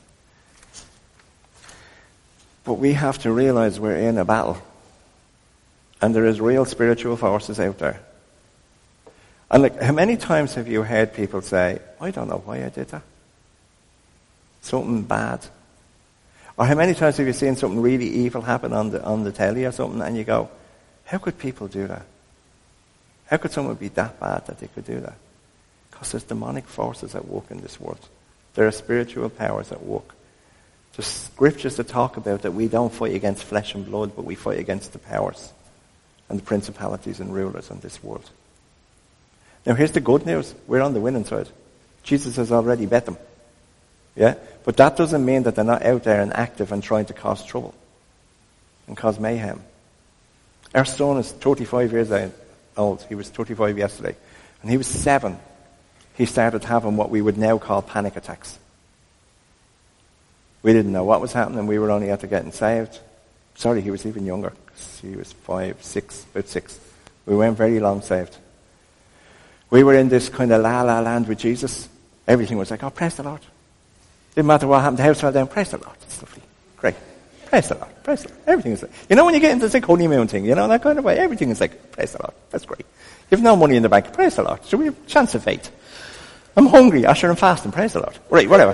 But 2.64 2.78
we 2.78 2.94
have 2.94 3.18
to 3.18 3.30
realize 3.30 3.78
we're 3.78 3.96
in 3.96 4.16
a 4.16 4.24
battle. 4.24 4.56
And 6.02 6.12
there 6.12 6.26
is 6.26 6.40
real 6.40 6.64
spiritual 6.64 7.16
forces 7.16 7.60
out 7.60 7.78
there. 7.78 8.00
And 9.48 9.62
like, 9.62 9.80
how 9.80 9.92
many 9.92 10.16
times 10.16 10.54
have 10.54 10.66
you 10.66 10.82
heard 10.82 11.14
people 11.14 11.42
say, 11.42 11.78
I 12.00 12.10
don't 12.10 12.28
know 12.28 12.42
why 12.44 12.64
I 12.64 12.70
did 12.70 12.88
that? 12.88 13.02
Something 14.62 15.02
bad. 15.02 15.46
Or 16.58 16.66
how 16.66 16.74
many 16.74 16.94
times 16.94 17.18
have 17.18 17.26
you 17.26 17.32
seen 17.32 17.54
something 17.54 17.80
really 17.80 18.08
evil 18.08 18.42
happen 18.42 18.72
on 18.72 18.90
the, 18.90 19.02
on 19.02 19.22
the 19.22 19.30
telly 19.30 19.64
or 19.64 19.70
something 19.70 20.02
and 20.02 20.16
you 20.16 20.24
go, 20.24 20.50
how 21.04 21.18
could 21.18 21.38
people 21.38 21.68
do 21.68 21.86
that? 21.86 22.04
How 23.26 23.36
could 23.36 23.52
someone 23.52 23.76
be 23.76 23.88
that 23.88 24.18
bad 24.18 24.46
that 24.46 24.58
they 24.58 24.66
could 24.66 24.84
do 24.84 25.00
that? 25.00 25.14
Because 25.90 26.10
there's 26.10 26.24
demonic 26.24 26.66
forces 26.66 27.14
at 27.14 27.28
work 27.28 27.50
in 27.50 27.60
this 27.60 27.80
world. 27.80 28.08
There 28.54 28.66
are 28.66 28.72
spiritual 28.72 29.30
powers 29.30 29.70
at 29.70 29.84
work. 29.84 30.14
There's 30.96 31.06
scriptures 31.06 31.76
that 31.76 31.88
talk 31.88 32.16
about 32.16 32.42
that 32.42 32.52
we 32.52 32.66
don't 32.66 32.92
fight 32.92 33.14
against 33.14 33.44
flesh 33.44 33.74
and 33.74 33.86
blood, 33.86 34.16
but 34.16 34.24
we 34.24 34.34
fight 34.34 34.58
against 34.58 34.92
the 34.92 34.98
powers 34.98 35.52
and 36.32 36.40
the 36.40 36.44
principalities 36.44 37.20
and 37.20 37.32
rulers 37.32 37.70
in 37.70 37.78
this 37.80 38.02
world. 38.02 38.28
Now 39.66 39.74
here's 39.74 39.92
the 39.92 40.00
good 40.00 40.24
news. 40.24 40.54
We're 40.66 40.80
on 40.80 40.94
the 40.94 41.00
winning 41.00 41.26
side. 41.26 41.46
Jesus 42.02 42.36
has 42.36 42.50
already 42.50 42.86
bet 42.86 43.04
them. 43.04 43.18
Yeah? 44.16 44.36
But 44.64 44.78
that 44.78 44.96
doesn't 44.96 45.24
mean 45.24 45.42
that 45.42 45.56
they're 45.56 45.64
not 45.64 45.84
out 45.84 46.04
there 46.04 46.22
and 46.22 46.32
active 46.34 46.72
and 46.72 46.82
trying 46.82 47.04
to 47.06 47.12
cause 47.12 47.44
trouble 47.44 47.74
and 48.88 48.96
cause 48.96 49.20
mayhem. 49.20 49.62
Our 50.74 50.86
son 50.86 51.18
is 51.18 51.30
35 51.30 51.92
years 51.92 52.32
old. 52.78 53.02
He 53.10 53.14
was 53.14 53.28
35 53.28 53.76
yesterday. 53.76 54.16
And 54.62 54.70
he 54.70 54.78
was 54.78 54.86
seven. 54.86 55.38
He 56.14 56.24
started 56.24 56.64
having 56.64 56.96
what 56.96 57.10
we 57.10 57.20
would 57.20 57.36
now 57.36 57.58
call 57.58 57.82
panic 57.82 58.16
attacks. 58.16 58.58
We 60.62 60.72
didn't 60.72 60.92
know 60.92 61.04
what 61.04 61.20
was 61.20 61.34
happening. 61.34 61.66
We 61.66 61.78
were 61.78 61.90
only 61.90 62.10
after 62.10 62.26
getting 62.26 62.52
saved. 62.52 62.98
Sorry, 63.54 63.80
he 63.80 63.90
was 63.90 64.06
even 64.06 64.26
younger. 64.26 64.52
He 65.00 65.16
was 65.16 65.32
five, 65.32 65.82
six, 65.82 66.24
about 66.32 66.48
six. 66.48 66.78
We 67.26 67.36
weren't 67.36 67.56
very 67.56 67.80
long 67.80 68.02
saved. 68.02 68.36
We 69.70 69.84
were 69.84 69.94
in 69.94 70.08
this 70.08 70.28
kind 70.28 70.52
of 70.52 70.62
la 70.62 70.82
la 70.82 71.00
land 71.00 71.28
with 71.28 71.38
Jesus. 71.38 71.88
Everything 72.26 72.58
was 72.58 72.70
like, 72.70 72.82
oh, 72.82 72.90
praise 72.90 73.16
the 73.16 73.22
Lord. 73.22 73.40
Didn't 74.34 74.46
matter 74.46 74.66
what 74.66 74.80
happened, 74.80 74.98
the 74.98 75.02
house 75.02 75.20
fell 75.20 75.32
down, 75.32 75.48
praise 75.48 75.70
the 75.70 75.78
Lord. 75.78 75.96
It's 76.02 76.22
lovely. 76.22 76.42
Great. 76.76 76.94
Praise 77.46 77.68
the 77.68 77.74
Lord. 77.74 77.88
Praise 78.02 78.22
the 78.22 78.28
Lord. 78.28 78.40
Everything 78.46 78.72
is 78.72 78.82
like, 78.82 78.92
you 79.10 79.16
know 79.16 79.24
when 79.24 79.34
you 79.34 79.40
get 79.40 79.52
into 79.52 79.66
this 79.66 79.74
like 79.74 79.84
honeymoon 79.84 80.28
thing, 80.28 80.44
you 80.44 80.54
know, 80.54 80.68
that 80.68 80.82
kind 80.82 80.98
of 80.98 81.04
way, 81.04 81.18
everything 81.18 81.50
is 81.50 81.60
like, 81.60 81.92
praise 81.92 82.12
the 82.12 82.22
Lord. 82.22 82.34
That's 82.50 82.64
great. 82.64 82.86
You 83.30 83.36
have 83.36 83.42
no 83.42 83.56
money 83.56 83.76
in 83.76 83.82
the 83.82 83.88
bank, 83.88 84.12
praise 84.12 84.36
the 84.36 84.42
Lord. 84.42 84.64
So 84.64 84.76
we 84.76 84.86
have 84.86 84.96
a 84.98 85.06
chance 85.06 85.34
of 85.34 85.44
faith. 85.44 85.70
I'm 86.56 86.66
hungry, 86.66 87.06
Usher 87.06 87.30
and 87.30 87.38
fasting, 87.38 87.72
praise 87.72 87.94
the 87.94 88.00
Lord. 88.00 88.18
Right, 88.30 88.48
whatever. 88.48 88.72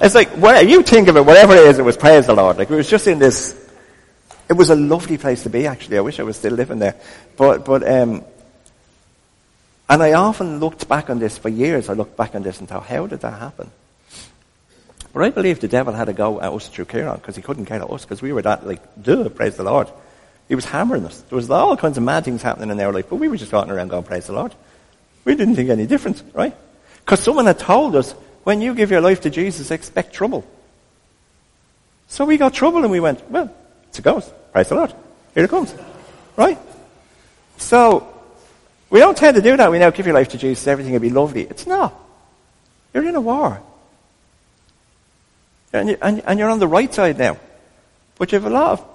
it's 0.00 0.14
like, 0.14 0.30
whatever, 0.30 0.68
you 0.68 0.82
think 0.82 1.08
of 1.08 1.16
it, 1.16 1.24
whatever 1.24 1.54
it 1.54 1.66
is, 1.66 1.78
it 1.78 1.84
was 1.84 1.96
praise 1.96 2.26
the 2.26 2.34
Lord. 2.34 2.58
Like, 2.58 2.70
it 2.70 2.74
was 2.74 2.88
just 2.88 3.06
in 3.06 3.18
this, 3.18 3.61
it 4.52 4.58
was 4.58 4.68
a 4.68 4.76
lovely 4.76 5.16
place 5.16 5.44
to 5.44 5.50
be, 5.50 5.66
actually. 5.66 5.96
I 5.96 6.02
wish 6.02 6.20
I 6.20 6.24
was 6.24 6.36
still 6.36 6.52
living 6.52 6.78
there. 6.78 6.94
But, 7.38 7.64
but, 7.64 7.88
um, 7.88 8.22
and 9.88 10.02
I 10.02 10.12
often 10.12 10.60
looked 10.60 10.86
back 10.86 11.08
on 11.08 11.18
this 11.18 11.38
for 11.38 11.48
years. 11.48 11.88
I 11.88 11.94
looked 11.94 12.18
back 12.18 12.34
on 12.34 12.42
this 12.42 12.60
and 12.60 12.68
thought, 12.68 12.84
how 12.84 13.06
did 13.06 13.20
that 13.20 13.40
happen? 13.40 13.70
But 15.14 15.22
I 15.22 15.30
believe 15.30 15.60
the 15.60 15.68
devil 15.68 15.94
had 15.94 16.10
a 16.10 16.12
go 16.12 16.38
at 16.42 16.52
us 16.52 16.68
through 16.68 16.84
Kieran 16.84 17.16
because 17.16 17.34
he 17.34 17.40
couldn't 17.40 17.64
get 17.64 17.80
at 17.80 17.90
us 17.90 18.04
because 18.04 18.20
we 18.20 18.34
were 18.34 18.42
that 18.42 18.66
like, 18.66 18.82
duh, 19.02 19.30
praise 19.30 19.56
the 19.56 19.62
Lord. 19.62 19.90
He 20.48 20.54
was 20.54 20.66
hammering 20.66 21.06
us. 21.06 21.22
There 21.22 21.36
was 21.36 21.50
all 21.50 21.74
kinds 21.78 21.96
of 21.96 22.04
mad 22.04 22.26
things 22.26 22.42
happening 22.42 22.68
in 22.68 22.78
our 22.78 22.92
life, 22.92 23.06
but 23.08 23.16
we 23.16 23.28
were 23.28 23.38
just 23.38 23.52
walking 23.52 23.72
around 23.72 23.88
going, 23.88 24.04
praise 24.04 24.26
the 24.26 24.34
Lord. 24.34 24.54
We 25.24 25.34
didn't 25.34 25.56
think 25.56 25.70
any 25.70 25.86
different, 25.86 26.22
right? 26.34 26.54
Because 27.04 27.20
someone 27.20 27.46
had 27.46 27.58
told 27.58 27.96
us, 27.96 28.12
when 28.44 28.60
you 28.60 28.74
give 28.74 28.90
your 28.90 29.00
life 29.00 29.22
to 29.22 29.30
Jesus, 29.30 29.70
expect 29.70 30.12
trouble. 30.12 30.44
So 32.08 32.26
we 32.26 32.36
got 32.36 32.52
trouble 32.52 32.82
and 32.82 32.90
we 32.90 33.00
went, 33.00 33.30
well, 33.30 33.54
it's 33.88 33.98
a 33.98 34.02
ghost. 34.02 34.30
Praise 34.52 34.68
the 34.68 34.74
Lord. 34.74 34.94
Here 35.34 35.44
it 35.44 35.50
comes. 35.50 35.74
Right? 36.36 36.58
So, 37.56 38.08
we 38.90 39.00
don't 39.00 39.16
tend 39.16 39.36
to 39.36 39.42
do 39.42 39.56
that. 39.56 39.70
We 39.70 39.78
now 39.78 39.90
give 39.90 40.06
your 40.06 40.14
life 40.14 40.28
to 40.28 40.38
Jesus, 40.38 40.66
everything 40.66 40.92
will 40.92 41.00
be 41.00 41.10
lovely. 41.10 41.42
It's 41.42 41.66
not. 41.66 41.94
You're 42.92 43.08
in 43.08 43.14
a 43.14 43.20
war. 43.20 43.60
And, 45.72 45.88
you, 45.88 45.96
and, 46.02 46.22
and 46.26 46.38
you're 46.38 46.50
on 46.50 46.58
the 46.58 46.68
right 46.68 46.92
side 46.92 47.18
now. 47.18 47.38
But 48.18 48.30
you 48.30 48.36
have 48.36 48.50
a 48.50 48.54
lot 48.54 48.72
of 48.72 48.86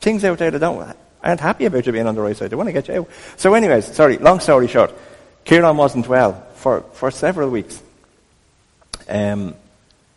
things 0.00 0.24
out 0.24 0.38
there 0.38 0.50
that 0.50 0.58
don't, 0.58 0.96
aren't 1.22 1.40
happy 1.40 1.66
about 1.66 1.86
you 1.86 1.92
being 1.92 2.08
on 2.08 2.16
the 2.16 2.20
right 2.20 2.36
side. 2.36 2.50
They 2.50 2.56
want 2.56 2.68
to 2.68 2.72
get 2.72 2.88
you 2.88 2.94
out. 2.94 3.08
So 3.36 3.54
anyways, 3.54 3.94
sorry, 3.94 4.18
long 4.18 4.40
story 4.40 4.66
short. 4.66 4.92
Kieran 5.44 5.76
wasn't 5.76 6.08
well 6.08 6.44
for, 6.54 6.80
for 6.92 7.10
several 7.12 7.50
weeks. 7.50 7.80
Um, 9.08 9.54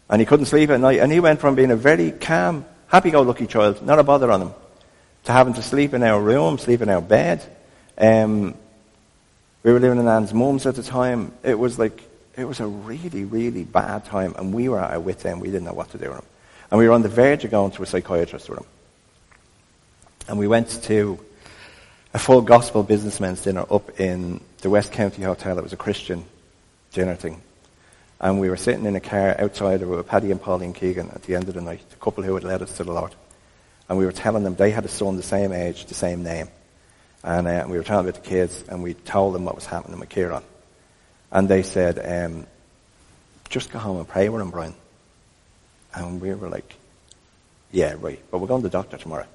and 0.10 0.22
he 0.22 0.26
couldn't 0.26 0.48
sleep 0.48 0.72
at 0.72 0.80
night. 0.80 1.00
And 1.00 1.12
he 1.12 1.20
went 1.20 1.40
from 1.40 1.54
being 1.54 1.70
a 1.70 1.76
very 1.76 2.12
calm, 2.12 2.66
happy-go-lucky 2.88 3.46
child, 3.46 3.86
not 3.86 4.00
a 4.00 4.04
bother 4.04 4.32
on 4.32 4.42
him, 4.42 4.54
to 5.26 5.32
having 5.32 5.54
to 5.56 5.62
sleep 5.62 5.94
in 5.94 6.04
our 6.04 6.22
room, 6.22 6.58
sleep 6.58 6.82
in 6.82 6.90
our 6.90 7.02
bed. 7.02 7.44
Um, 7.98 8.56
we 9.64 9.74
were 9.74 9.80
living 9.80 10.00
in 10.00 10.08
Anne's 10.08 10.34
mum's 10.34 10.66
at 10.66 10.76
the 10.76 10.84
time. 10.84 11.34
It 11.44 11.58
was 11.58 11.78
like 11.78 12.02
it 12.38 12.46
was 12.46 12.60
a 12.60 12.68
really, 12.68 13.26
really 13.26 13.64
bad 13.64 14.06
time, 14.06 14.36
and 14.38 14.54
we 14.54 14.70
were 14.70 14.80
at 14.80 14.92
our 14.92 15.00
wits' 15.00 15.26
end. 15.26 15.42
We 15.42 15.48
didn't 15.48 15.66
know 15.66 15.74
what 15.74 15.90
to 15.92 15.98
do 15.98 16.10
with 16.10 16.20
him. 16.20 16.26
And 16.70 16.78
we 16.80 16.88
were 16.88 16.94
on 16.94 17.02
the 17.02 17.10
verge 17.10 17.44
of 17.44 17.52
going 17.52 17.72
to 17.72 17.84
a 17.84 17.86
psychiatrist 17.86 18.50
with 18.50 18.60
him. 18.60 18.66
And 20.28 20.38
we 20.38 20.48
went 20.48 20.70
to 20.84 21.20
a 22.14 22.20
full 22.20 22.42
gospel 22.42 22.84
businessman's 22.84 23.42
dinner 23.42 23.66
up 23.70 24.00
in 24.00 24.42
the 24.62 24.70
West 24.70 24.92
County 24.92 25.24
Hotel. 25.24 25.58
It 25.58 25.64
was 25.64 25.74
a 25.74 25.78
Christian 25.78 26.26
dinner 26.94 27.16
thing. 27.16 27.42
And 28.20 28.40
we 28.40 28.50
were 28.50 28.58
sitting 28.58 28.86
in 28.86 28.96
a 28.96 29.00
car 29.00 29.36
outside 29.40 29.82
with 29.82 30.08
Paddy 30.08 30.32
and 30.32 30.42
Pauline 30.42 30.74
Keegan 30.74 31.10
at 31.12 31.24
the 31.24 31.36
end 31.36 31.48
of 31.48 31.56
the 31.56 31.62
night, 31.62 31.82
the 31.90 31.96
couple 31.98 32.24
who 32.24 32.36
had 32.36 32.44
led 32.44 32.62
us 32.62 32.76
to 32.78 32.84
the 32.84 32.92
Lord. 32.92 33.14
And 33.90 33.98
we 33.98 34.06
were 34.06 34.12
telling 34.12 34.44
them 34.44 34.56
they 34.56 34.72
had 34.72 34.86
a 34.86 34.90
son 34.90 35.16
the 35.16 35.24
same 35.24 35.54
age, 35.54 35.86
the 35.86 35.94
same 35.94 36.24
name. 36.24 36.50
And 37.24 37.48
uh, 37.48 37.66
we 37.68 37.78
were 37.78 37.84
telling 37.84 38.08
about 38.08 38.22
the 38.22 38.30
kids, 38.30 38.64
and 38.68 38.84
we 38.84 38.94
told 38.94 39.34
them 39.34 39.46
what 39.46 39.56
was 39.56 39.66
happening 39.66 40.00
with 40.00 40.10
Kieran. 40.10 40.44
And 41.32 41.50
they 41.50 41.64
said, 41.64 42.00
um, 42.00 42.46
just 43.50 43.72
go 43.72 43.80
home 43.80 43.98
and 43.98 44.08
pray 44.08 44.30
with 44.30 44.42
him, 44.42 44.52
Brian. 44.52 44.76
And 45.94 46.22
we 46.22 46.34
were 46.34 46.50
like, 46.50 46.76
yeah, 47.72 47.96
right, 48.00 48.20
but 48.32 48.40
we're 48.40 48.48
going 48.48 48.62
to 48.62 48.68
the 48.68 48.72
doctor 48.72 48.98
tomorrow. 48.98 49.26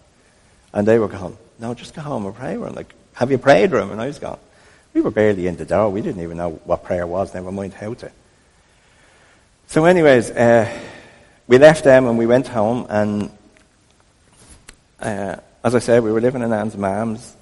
And 0.72 0.86
they 0.86 0.98
were 0.98 1.08
going, 1.08 1.36
no, 1.58 1.74
just 1.74 1.94
go 1.94 2.02
home 2.02 2.24
and 2.26 2.34
pray 2.34 2.56
with 2.56 2.70
him. 2.70 2.74
Like, 2.74 2.94
have 3.14 3.30
you 3.30 3.38
prayed 3.38 3.72
with 3.72 3.82
him? 3.82 3.90
And 3.90 4.00
I 4.00 4.06
was 4.06 4.18
going, 4.18 4.38
we 4.94 5.00
were 5.00 5.10
barely 5.10 5.46
in 5.46 5.56
the 5.56 5.64
door. 5.64 5.90
We 5.90 6.00
didn't 6.02 6.22
even 6.22 6.36
know 6.36 6.50
what 6.64 6.84
prayer 6.84 7.06
was, 7.06 7.34
never 7.34 7.52
mind 7.52 7.74
how 7.74 7.94
to. 7.94 8.10
So 9.66 9.84
anyways, 9.84 10.30
uh, 10.30 10.70
we 11.46 11.58
left 11.58 11.84
them 11.84 12.06
and 12.06 12.18
we 12.18 12.26
went 12.26 12.48
home 12.48 12.86
and 12.88 13.30
uh, 15.02 15.36
as 15.64 15.74
I 15.74 15.80
said, 15.80 16.02
we 16.02 16.12
were 16.12 16.20
living 16.20 16.42
in 16.42 16.52
Anne's 16.52 16.76
mom's. 16.76 17.36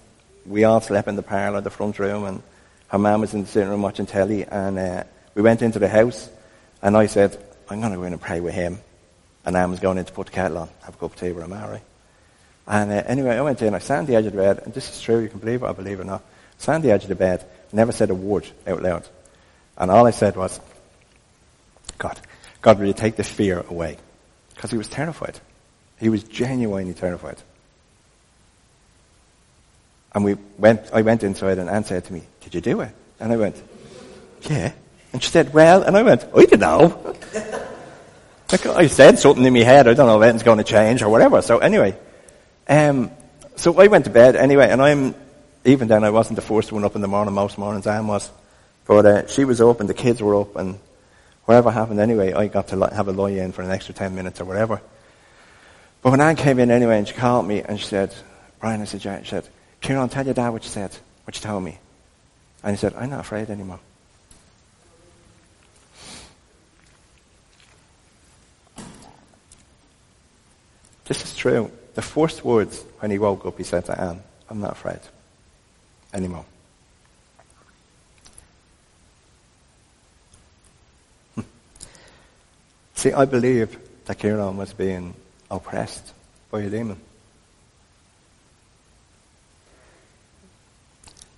We 0.46 0.64
all 0.64 0.80
slept 0.80 1.08
in 1.08 1.16
the 1.16 1.22
parlour, 1.22 1.60
the 1.60 1.70
front 1.70 1.98
room, 1.98 2.24
and 2.24 2.42
her 2.88 2.98
mum 2.98 3.20
was 3.20 3.34
in 3.34 3.42
the 3.42 3.46
sitting 3.46 3.68
room 3.68 3.82
watching 3.82 4.06
telly, 4.06 4.44
and 4.44 4.78
uh, 4.78 5.04
we 5.34 5.42
went 5.42 5.62
into 5.62 5.78
the 5.78 5.88
house, 5.88 6.28
and 6.82 6.96
I 6.96 7.06
said, 7.06 7.38
I'm 7.68 7.80
going 7.80 7.92
to 7.92 7.98
go 7.98 8.04
in 8.04 8.12
and 8.12 8.20
pray 8.20 8.40
with 8.40 8.54
him. 8.54 8.78
And 9.44 9.56
Anne 9.56 9.70
was 9.70 9.80
going 9.80 9.98
in 9.98 10.04
to 10.04 10.12
put 10.12 10.26
the 10.26 10.32
kettle 10.32 10.58
on, 10.58 10.68
have 10.82 10.94
a 10.94 10.98
cup 10.98 11.12
of 11.12 11.16
tea 11.16 11.32
with 11.32 11.44
him, 11.44 11.52
right? 11.52 11.82
And 12.66 12.90
uh, 12.90 13.02
anyway, 13.06 13.36
I 13.36 13.42
went 13.42 13.62
in, 13.62 13.74
I 13.74 13.78
sat 13.78 14.00
on 14.00 14.06
the 14.06 14.16
edge 14.16 14.26
of 14.26 14.32
the 14.32 14.38
bed, 14.38 14.62
and 14.64 14.74
this 14.74 14.90
is 14.90 15.00
true, 15.00 15.20
you 15.20 15.28
can 15.28 15.38
believe 15.38 15.62
it 15.62 15.66
or 15.66 15.74
believe 15.74 16.00
it 16.00 16.02
or 16.02 16.06
not. 16.06 16.22
I 16.22 16.62
sat 16.62 16.74
on 16.76 16.82
the 16.82 16.90
edge 16.90 17.02
of 17.02 17.08
the 17.08 17.14
bed, 17.14 17.44
never 17.72 17.92
said 17.92 18.10
a 18.10 18.14
word 18.14 18.46
out 18.66 18.82
loud. 18.82 19.08
And 19.76 19.90
all 19.90 20.06
I 20.06 20.10
said 20.10 20.36
was, 20.36 20.60
God, 21.98 22.18
God, 22.62 22.78
will 22.78 22.86
you 22.86 22.92
take 22.92 23.16
the 23.16 23.24
fear 23.24 23.64
away? 23.68 23.98
Because 24.54 24.70
he 24.70 24.78
was 24.78 24.88
terrified. 24.88 25.38
He 25.98 26.08
was 26.08 26.22
genuinely 26.24 26.94
terrified. 26.94 27.36
And 30.12 30.24
we 30.24 30.36
went, 30.58 30.90
I 30.92 31.02
went 31.02 31.22
inside 31.22 31.58
and 31.58 31.70
Anne 31.70 31.84
said 31.84 32.04
to 32.06 32.12
me, 32.12 32.22
did 32.40 32.54
you 32.54 32.60
do 32.60 32.80
it? 32.80 32.92
And 33.20 33.32
I 33.32 33.36
went, 33.36 33.62
yeah. 34.42 34.72
And 35.12 35.22
she 35.22 35.30
said, 35.30 35.52
well, 35.52 35.82
and 35.82 35.96
I 35.96 36.02
went, 36.02 36.24
I 36.34 36.44
don't 36.44 36.60
know. 36.60 37.16
like 38.52 38.66
I 38.66 38.86
said 38.86 39.18
something 39.18 39.44
in 39.44 39.52
my 39.52 39.60
head, 39.60 39.86
I 39.86 39.94
don't 39.94 40.06
know 40.06 40.20
if 40.20 40.24
anything's 40.24 40.42
going 40.42 40.58
to 40.58 40.64
change 40.64 41.02
or 41.02 41.08
whatever. 41.08 41.42
So 41.42 41.58
anyway, 41.58 41.96
um, 42.68 43.10
so 43.56 43.78
I 43.78 43.88
went 43.88 44.06
to 44.06 44.10
bed 44.10 44.36
anyway, 44.36 44.70
and 44.70 44.80
I'm, 44.80 45.14
even 45.64 45.88
then 45.88 46.04
I 46.04 46.10
wasn't 46.10 46.36
the 46.36 46.42
first 46.42 46.72
one 46.72 46.84
up 46.84 46.94
in 46.94 47.02
the 47.02 47.08
morning, 47.08 47.34
most 47.34 47.58
mornings 47.58 47.86
Anne 47.86 48.06
was. 48.06 48.30
But 48.86 49.06
uh, 49.06 49.26
she 49.26 49.44
was 49.44 49.60
up 49.60 49.80
and 49.80 49.88
the 49.88 49.94
kids 49.94 50.22
were 50.22 50.40
up 50.40 50.56
and 50.56 50.78
whatever 51.44 51.70
happened 51.70 52.00
anyway, 52.00 52.32
I 52.32 52.46
got 52.46 52.68
to 52.68 52.88
have 52.92 53.08
a 53.08 53.12
lie 53.12 53.30
in 53.30 53.52
for 53.52 53.62
an 53.62 53.70
extra 53.70 53.94
10 53.94 54.14
minutes 54.14 54.40
or 54.40 54.44
whatever. 54.44 54.80
But 56.02 56.10
when 56.10 56.20
Anne 56.20 56.36
came 56.36 56.58
in 56.58 56.70
anyway 56.70 56.98
and 56.98 57.06
she 57.06 57.14
called 57.14 57.46
me 57.46 57.60
and 57.60 57.78
she 57.78 57.86
said, 57.86 58.14
Brian, 58.60 58.80
I 58.80 58.84
said, 58.84 59.04
yeah, 59.04 59.22
she 59.22 59.30
said, 59.30 59.48
Kieran, 59.80 60.08
tell 60.08 60.24
your 60.24 60.34
dad 60.34 60.50
what 60.50 60.62
you 60.62 60.70
said, 60.70 60.96
what 61.24 61.34
you 61.34 61.42
told 61.42 61.64
me. 61.64 61.78
And 62.62 62.76
he 62.76 62.80
said, 62.80 62.94
I'm 62.94 63.10
not 63.10 63.20
afraid 63.20 63.48
anymore. 63.50 63.80
This 71.06 71.24
is 71.24 71.34
true. 71.34 71.70
The 71.94 72.02
first 72.02 72.44
words 72.44 72.84
when 73.00 73.10
he 73.10 73.18
woke 73.18 73.44
up, 73.44 73.58
he 73.58 73.64
said 73.64 73.86
to 73.86 74.00
Anne, 74.00 74.22
I'm 74.48 74.60
not 74.60 74.72
afraid 74.72 75.00
anymore. 76.14 76.44
See, 82.94 83.12
I 83.12 83.24
believe 83.24 83.76
that 84.04 84.18
Kieran 84.18 84.56
was 84.56 84.72
being 84.72 85.14
oppressed 85.50 86.12
by 86.50 86.60
a 86.60 86.70
demon. 86.70 87.00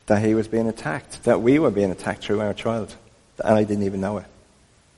That 0.07 0.23
he 0.25 0.35
was 0.35 0.49
being 0.49 0.69
attacked, 0.69 1.25
that 1.25 1.41
we 1.41 1.59
were 1.59 1.71
being 1.71 1.91
attacked 1.91 2.25
through 2.25 2.41
our 2.41 2.55
child. 2.55 2.95
And 3.43 3.55
I 3.57 3.65
didn't 3.65 3.85
even 3.85 4.01
know 4.01 4.19
it. 4.19 4.27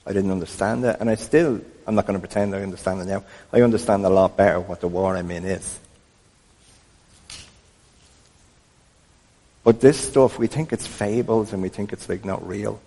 I 0.06 0.12
didn't 0.12 0.30
understand 0.30 0.84
it. 0.84 0.96
And 1.00 1.08
I 1.08 1.14
still, 1.14 1.60
I'm 1.86 1.94
not 1.94 2.06
going 2.06 2.18
to 2.18 2.26
pretend 2.26 2.54
I 2.54 2.62
understand 2.62 3.00
it 3.00 3.06
now. 3.06 3.24
I 3.52 3.62
understand 3.62 4.04
a 4.04 4.10
lot 4.10 4.36
better 4.36 4.60
what 4.60 4.80
the 4.80 4.88
war 4.88 5.16
I'm 5.16 5.30
in 5.30 5.44
is. 5.44 5.78
But 9.62 9.80
this 9.80 9.98
stuff, 9.98 10.38
we 10.38 10.46
think 10.46 10.72
it's 10.72 10.86
fables 10.86 11.54
and 11.54 11.62
we 11.62 11.70
think 11.70 11.92
it's 11.92 12.08
like 12.08 12.24
not 12.24 12.46
real. 12.46 12.80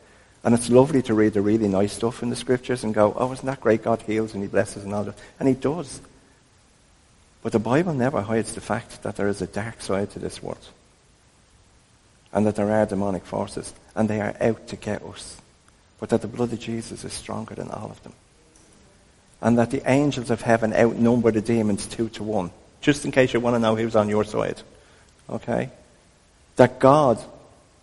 And 0.43 0.53
it's 0.53 0.69
lovely 0.69 1.01
to 1.03 1.13
read 1.15 1.33
the 1.33 1.41
really 1.41 1.67
nice 1.67 1.93
stuff 1.93 2.21
in 2.21 2.29
the 2.29 2.35
scriptures 2.35 2.83
and 2.83 2.93
go, 2.93 3.13
oh, 3.17 3.33
isn't 3.33 3.45
that 3.45 3.61
great? 3.61 3.83
God 3.83 4.03
heals 4.03 4.33
and 4.33 4.43
he 4.43 4.47
blesses 4.47 4.83
and 4.83 4.93
all 4.93 5.03
that. 5.05 5.17
And 5.39 5.49
he 5.49 5.55
does. 5.55 5.99
But 7.41 7.51
the 7.51 7.59
Bible 7.59 7.93
never 7.93 8.21
hides 8.21 8.53
the 8.53 8.61
fact 8.61 9.03
that 9.03 9.15
there 9.15 9.27
is 9.27 9.41
a 9.41 9.47
dark 9.47 9.81
side 9.81 10.11
to 10.11 10.19
this 10.19 10.41
world. 10.41 10.65
And 12.37 12.45
that 12.45 12.55
there 12.55 12.71
are 12.71 12.85
demonic 12.85 13.25
forces. 13.25 13.73
And 13.95 14.07
they 14.07 14.21
are 14.21 14.35
out 14.39 14.67
to 14.67 14.75
get 14.75 15.03
us. 15.03 15.37
But 15.99 16.09
that 16.09 16.21
the 16.21 16.27
blood 16.27 16.53
of 16.53 16.59
Jesus 16.59 17.03
is 17.03 17.11
stronger 17.11 17.55
than 17.55 17.71
all 17.71 17.89
of 17.89 18.03
them. 18.03 18.13
And 19.41 19.57
that 19.57 19.71
the 19.71 19.81
angels 19.89 20.29
of 20.29 20.43
heaven 20.43 20.71
outnumber 20.71 21.31
the 21.31 21.41
demons 21.41 21.87
two 21.87 22.09
to 22.09 22.21
one. 22.21 22.51
Just 22.79 23.05
in 23.05 23.11
case 23.11 23.33
you 23.33 23.39
want 23.39 23.55
to 23.55 23.59
know 23.59 23.75
who's 23.75 23.95
on 23.95 24.07
your 24.07 24.23
side. 24.23 24.61
Okay? 25.27 25.71
That 26.57 26.77
God, 26.77 27.19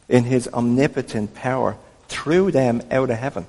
in 0.08 0.22
his 0.22 0.46
omnipotent 0.46 1.34
power, 1.34 1.76
threw 2.06 2.52
them 2.52 2.80
out 2.92 3.10
of 3.10 3.18
heaven. 3.18 3.48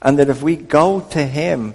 And 0.00 0.18
that 0.18 0.30
if 0.30 0.42
we 0.42 0.56
go 0.56 1.00
to 1.10 1.26
him, 1.26 1.74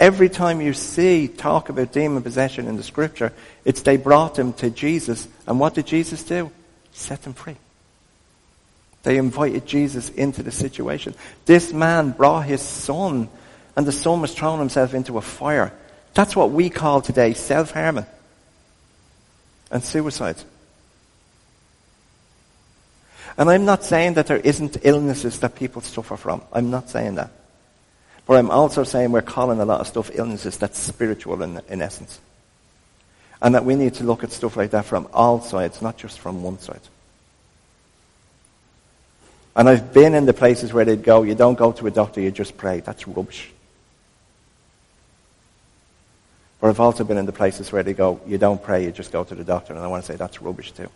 every 0.00 0.30
time 0.30 0.60
you 0.60 0.72
see 0.72 1.28
talk 1.28 1.68
about 1.68 1.92
demon 1.92 2.22
possession 2.22 2.66
in 2.66 2.76
the 2.76 2.82
scripture, 2.82 3.32
it's 3.64 3.82
they 3.82 3.98
brought 3.98 4.38
him 4.38 4.54
to 4.54 4.70
Jesus. 4.70 5.28
And 5.46 5.60
what 5.60 5.74
did 5.74 5.86
Jesus 5.86 6.24
do? 6.24 6.50
Set 6.92 7.22
them 7.22 7.34
free. 7.34 7.56
They 9.02 9.18
invited 9.18 9.66
Jesus 9.66 10.08
into 10.10 10.42
the 10.42 10.50
situation. 10.50 11.14
This 11.46 11.72
man 11.72 12.10
brought 12.10 12.46
his 12.46 12.60
son, 12.60 13.28
and 13.76 13.86
the 13.86 13.92
son 13.92 14.20
was 14.20 14.34
throwing 14.34 14.58
himself 14.58 14.94
into 14.94 15.18
a 15.18 15.22
fire. 15.22 15.72
That's 16.14 16.34
what 16.34 16.50
we 16.50 16.70
call 16.70 17.00
today 17.00 17.34
self-harming 17.34 18.06
and 19.70 19.84
suicide. 19.84 20.36
And 23.38 23.48
I'm 23.48 23.64
not 23.64 23.84
saying 23.84 24.14
that 24.14 24.26
there 24.26 24.38
isn't 24.38 24.78
illnesses 24.82 25.38
that 25.40 25.54
people 25.54 25.80
suffer 25.82 26.16
from. 26.16 26.42
I'm 26.52 26.70
not 26.70 26.90
saying 26.90 27.14
that. 27.14 27.30
But 28.30 28.38
I'm 28.38 28.50
also 28.52 28.84
saying 28.84 29.10
we're 29.10 29.22
calling 29.22 29.58
a 29.58 29.64
lot 29.64 29.80
of 29.80 29.88
stuff 29.88 30.08
illnesses 30.14 30.56
that's 30.56 30.78
spiritual 30.78 31.42
in, 31.42 31.60
in 31.68 31.82
essence. 31.82 32.20
And 33.42 33.56
that 33.56 33.64
we 33.64 33.74
need 33.74 33.94
to 33.94 34.04
look 34.04 34.22
at 34.22 34.30
stuff 34.30 34.56
like 34.56 34.70
that 34.70 34.84
from 34.84 35.08
all 35.12 35.40
sides, 35.40 35.82
not 35.82 35.96
just 35.96 36.20
from 36.20 36.44
one 36.44 36.60
side. 36.60 36.80
And 39.56 39.68
I've 39.68 39.92
been 39.92 40.14
in 40.14 40.26
the 40.26 40.32
places 40.32 40.72
where 40.72 40.84
they'd 40.84 41.02
go, 41.02 41.24
you 41.24 41.34
don't 41.34 41.58
go 41.58 41.72
to 41.72 41.88
a 41.88 41.90
doctor, 41.90 42.20
you 42.20 42.30
just 42.30 42.56
pray. 42.56 42.78
That's 42.78 43.08
rubbish. 43.08 43.50
But 46.60 46.68
I've 46.68 46.78
also 46.78 47.02
been 47.02 47.18
in 47.18 47.26
the 47.26 47.32
places 47.32 47.72
where 47.72 47.82
they 47.82 47.94
go, 47.94 48.20
you 48.28 48.38
don't 48.38 48.62
pray, 48.62 48.84
you 48.84 48.92
just 48.92 49.10
go 49.10 49.24
to 49.24 49.34
the 49.34 49.42
doctor. 49.42 49.74
And 49.74 49.82
I 49.82 49.88
want 49.88 50.04
to 50.04 50.12
say 50.12 50.16
that's 50.16 50.40
rubbish 50.40 50.70
too. 50.70 50.88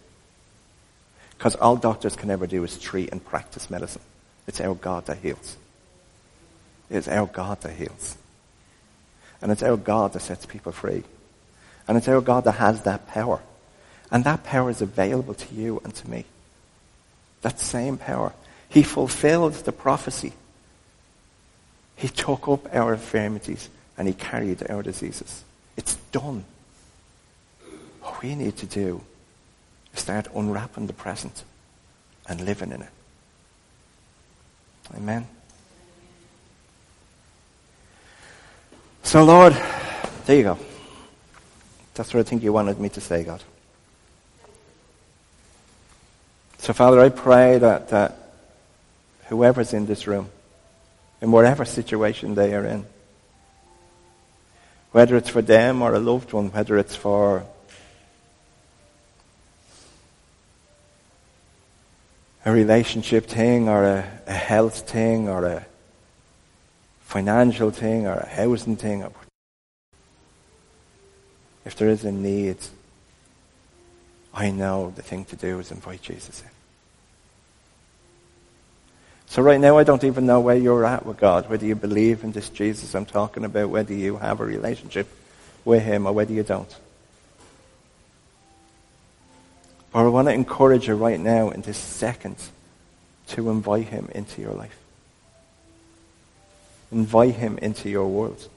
Because 1.37 1.57
all 1.57 1.75
doctors 1.75 2.15
can 2.15 2.31
ever 2.31 2.47
do 2.47 2.63
is 2.63 2.79
treat 2.79 3.11
and 3.11 3.25
practice 3.25 3.71
medicine. 3.71 4.03
It's 4.47 4.61
our 4.61 4.77
God 4.77 5.07
that 5.07 5.19
heals. 5.19 5.57
It's 6.91 7.09
our 7.09 7.27
God 7.27 7.61
that 7.63 7.73
heals. 7.73 8.17
And 9.41 9.53
it's 9.53 9.63
our 9.63 9.77
God 9.77 10.13
that 10.13 10.21
sets 10.21 10.47
people 10.47 10.73
free. 10.73 11.05
And 11.87 11.99
it's 11.99 12.09
our 12.09 12.21
God 12.21 12.45
that 12.45 12.53
has 12.53 12.83
that 12.83 13.09
power. 13.09 13.41
And 14.11 14.25
that 14.25 14.45
power 14.45 14.71
is 14.71 14.81
available 14.81 15.35
to 15.35 15.55
you 15.55 15.81
and 15.85 15.95
to 15.95 16.11
me. 16.11 16.25
That 17.43 17.61
same 17.61 17.99
power. 17.99 18.33
He 18.69 18.83
fulfilled 18.83 19.55
the 19.55 19.73
prophecy. 19.73 20.33
He 21.97 22.09
took 22.09 22.49
up 22.49 22.75
our 22.75 22.95
infirmities 22.95 23.69
and 23.97 24.09
he 24.09 24.15
carried 24.15 24.69
our 24.71 24.83
diseases. 24.83 25.45
It's 25.77 25.97
done. 26.11 26.45
What 28.01 28.23
we 28.23 28.35
need 28.35 28.57
to 28.59 28.67
do 28.67 29.03
is 29.93 30.01
start 30.01 30.29
unwrapping 30.35 30.87
the 30.87 30.93
present 30.93 31.45
and 32.29 32.41
living 32.41 32.73
in 32.73 32.83
it. 32.83 32.91
Amen. 34.97 35.27
So, 39.05 39.23
Lord, 39.23 39.53
there 40.27 40.37
you 40.37 40.43
go. 40.43 40.59
That's 41.95 42.13
what 42.13 42.21
I 42.21 42.23
think 42.25 42.43
you 42.43 42.53
wanted 42.53 42.81
me 42.81 42.89
to 42.89 43.01
say, 43.01 43.23
God. 43.23 43.43
So, 46.59 46.73
Father, 46.73 46.99
I 46.99 47.11
pray 47.11 47.59
that, 47.59 47.91
that 47.91 48.17
whoever's 49.27 49.75
in 49.75 49.87
this 49.87 50.07
room, 50.07 50.31
in 51.21 51.31
whatever 51.31 51.65
situation 51.67 52.35
they 52.35 52.55
are 52.55 52.65
in, 52.65 52.87
whether 54.91 55.17
it's 55.17 55.29
for 55.29 55.43
them 55.43 55.83
or 55.83 55.95
a 55.95 56.01
loved 56.01 56.33
one, 56.33 56.51
whether 56.51 56.79
it's 56.79 56.97
for 56.97 57.45
a 62.47 62.51
relationship 62.51 63.27
thing 63.27 63.69
or 63.69 63.85
a, 63.85 64.21
a 64.27 64.33
health 64.33 64.89
thing 64.89 65.29
or 65.29 65.45
a 65.45 65.67
financial 67.15 67.71
thing 67.71 68.09
or 68.09 68.15
a 68.15 68.29
housing 68.29 68.75
thing. 68.75 69.07
If 71.65 71.77
there 71.77 71.89
is 71.89 72.05
a 72.05 72.11
need, 72.11 72.57
I 74.35 74.51
know 74.51 74.93
the 74.97 75.03
thing 75.03 75.25
to 75.27 75.37
do 75.37 75.61
is 75.61 75.71
invite 75.71 76.03
Jesus 76.03 76.43
in. 76.43 76.49
So 79.27 79.43
right 79.43 79.61
now, 79.61 79.79
I 79.79 79.85
don't 79.85 80.03
even 80.03 80.27
know 80.27 80.41
where 80.41 80.57
you're 80.57 80.85
at 80.85 81.07
with 81.07 81.19
God, 81.19 81.49
whether 81.49 81.65
you 81.65 81.77
believe 81.77 82.25
in 82.25 82.33
this 82.33 82.49
Jesus 82.49 82.97
I'm 82.97 83.07
talking 83.07 83.45
about, 83.45 83.71
whether 83.71 83.95
you 83.95 84.17
have 84.17 84.41
a 84.41 84.45
relationship 84.45 85.07
with 85.65 85.85
Him 85.85 86.07
or 86.07 86.13
whether 86.13 86.33
you 86.33 86.43
don't. 86.43 86.77
But 89.93 90.01
I 90.01 90.09
want 90.09 90.27
to 90.27 90.35
encourage 90.35 90.89
you 90.89 90.97
right 90.97 91.21
now 91.21 91.51
in 91.51 91.63
this 91.63 91.79
second 91.79 92.39
to 93.29 93.51
invite 93.51 93.87
Him 93.87 94.09
into 94.13 94.41
your 94.41 94.53
life. 94.53 94.84
Invite 96.95 97.35
Him 97.35 97.59
into 97.59 97.91
your 97.91 98.07
world. 98.07 98.49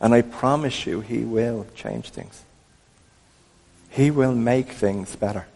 And 0.00 0.12
I 0.12 0.22
promise 0.22 0.84
you, 0.84 1.00
He 1.00 1.20
will 1.20 1.68
change 1.76 2.10
things. 2.10 2.42
He 3.90 4.10
will 4.10 4.34
make 4.34 4.72
things 4.72 5.14
better. 5.14 5.46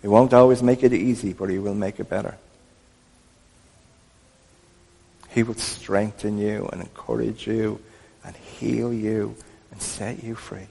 He 0.00 0.06
won't 0.06 0.32
always 0.32 0.62
make 0.62 0.84
it 0.84 0.92
easy, 0.92 1.32
but 1.32 1.50
He 1.50 1.58
will 1.58 1.74
make 1.74 1.98
it 1.98 2.08
better. 2.08 2.36
He 5.30 5.42
will 5.42 5.54
strengthen 5.54 6.38
you 6.38 6.68
and 6.72 6.80
encourage 6.80 7.48
you 7.48 7.80
and 8.24 8.36
heal 8.36 8.92
you 8.92 9.34
and 9.72 9.82
set 9.82 10.22
you 10.22 10.36
free. 10.36 10.68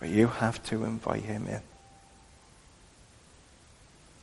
But 0.00 0.08
you 0.08 0.28
have 0.28 0.64
to 0.64 0.84
invite 0.84 1.24
Him 1.24 1.46
in. 1.46 1.60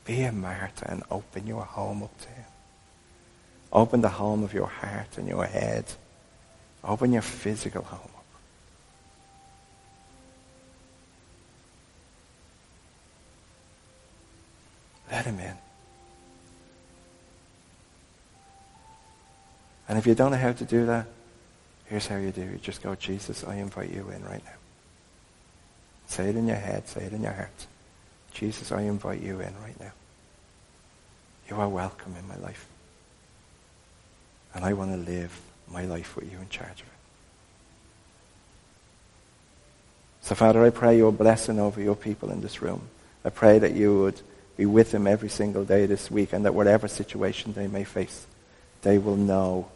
Be 0.06 0.22
a 0.22 0.32
Martha 0.32 0.90
and 0.90 1.04
open 1.10 1.48
your 1.48 1.64
home 1.64 2.04
up 2.04 2.18
to 2.22 2.30
Him. 2.30 2.46
Open 3.74 4.02
the 4.02 4.10
home 4.10 4.44
of 4.44 4.54
your 4.54 4.68
heart 4.68 5.18
and 5.18 5.28
your 5.28 5.46
head. 5.46 5.86
Open 6.84 7.12
your 7.12 7.24
physical 7.24 7.84
home. 7.84 8.00
up. 8.00 8.26
Let 15.12 15.26
him 15.26 15.40
in. 15.40 15.58
And 19.88 19.98
if 19.98 20.06
you 20.06 20.16
don't 20.16 20.32
know 20.32 20.38
how 20.38 20.52
to 20.52 20.66
do 20.66 20.86
that, 20.86 21.08
here's 21.86 22.08
how 22.08 22.18
you 22.18 22.32
do. 22.32 22.42
You 22.42 22.60
just 22.62 22.84
go, 22.84 22.96
Jesus, 22.96 23.44
I 23.44 23.56
invite 23.56 23.90
you 23.90 24.10
in 24.10 24.24
right 24.24 24.44
now. 24.44 24.52
Say 26.08 26.30
it 26.30 26.36
in 26.36 26.48
your 26.48 26.58
head, 26.58 26.88
say 26.88 27.06
it 27.06 27.14
in 27.14 27.24
your 27.24 27.32
heart. 27.32 27.68
Jesus, 28.32 28.72
I 28.72 28.82
invite 28.82 29.22
you 29.22 29.40
in 29.40 29.54
right. 29.64 29.65
You 31.50 31.58
are 31.58 31.70
welcome 31.70 32.16
in 32.18 32.28
my 32.28 32.38
life. 32.38 32.68
And 34.54 34.66
I 34.66 34.74
want 34.74 34.92
to 34.92 35.12
live 35.12 35.40
my 35.72 35.86
life 35.86 36.16
with 36.16 36.32
you 36.32 36.38
in 36.40 36.50
charge 36.50 36.82
of 36.82 36.88
it. 36.88 36.94
So, 40.22 40.34
Father, 40.34 40.64
I 40.64 40.72
pray 40.72 40.98
your 40.98 41.12
blessing 41.12 41.60
over 41.60 41.80
your 41.80 41.96
people 41.96 42.32
in 42.32 42.42
this 42.42 42.62
room. 42.62 42.82
I 43.24 43.30
pray 43.30 43.60
that 43.60 43.74
you 43.74 44.00
would 44.02 44.22
be 44.58 44.66
with 44.66 44.92
them 44.92 45.06
every 45.06 45.30
single 45.30 45.66
day 45.66 45.86
this 45.86 46.10
week, 46.10 46.34
and 46.34 46.46
that 46.46 46.56
whatever 46.56 46.88
situation 46.88 47.54
they 47.54 47.68
may 47.68 47.84
face, 47.84 48.26
they 48.82 48.98
will 48.98 49.18
know 49.18 49.68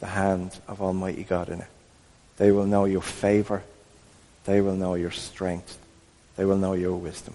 the 0.00 0.06
hand 0.06 0.58
of 0.66 0.82
Almighty 0.82 1.24
God 1.24 1.48
in 1.48 1.60
it. 1.60 1.68
They 2.36 2.52
will 2.52 2.66
know 2.66 2.84
your 2.84 3.02
favor. 3.02 3.62
They 4.44 4.60
will 4.60 4.74
know 4.74 4.94
your 4.94 5.10
strength. 5.10 5.78
They 6.36 6.44
will 6.44 6.56
know 6.56 6.74
your 6.74 6.96
wisdom. 6.96 7.34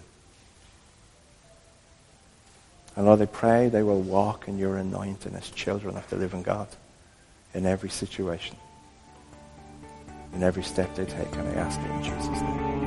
And 2.96 3.06
Lord, 3.06 3.22
I 3.22 3.26
pray 3.26 3.70
they 3.70 3.84
will 3.84 4.02
walk 4.02 4.48
in 4.48 4.58
your 4.58 4.78
anointing 4.78 5.34
as 5.36 5.50
children 5.50 5.98
of 5.98 6.08
the 6.10 6.16
living 6.16 6.44
God 6.44 6.68
in 7.54 7.66
every 7.66 7.90
situation, 7.90 8.56
in 10.34 10.44
every 10.44 10.64
step 10.64 10.94
they 10.96 11.06
take. 11.06 11.36
And 11.36 11.48
I 11.48 11.54
ask 11.62 11.80
it 11.80 11.90
in 11.90 12.04
Jesus' 12.04 12.42
name. 12.42 12.83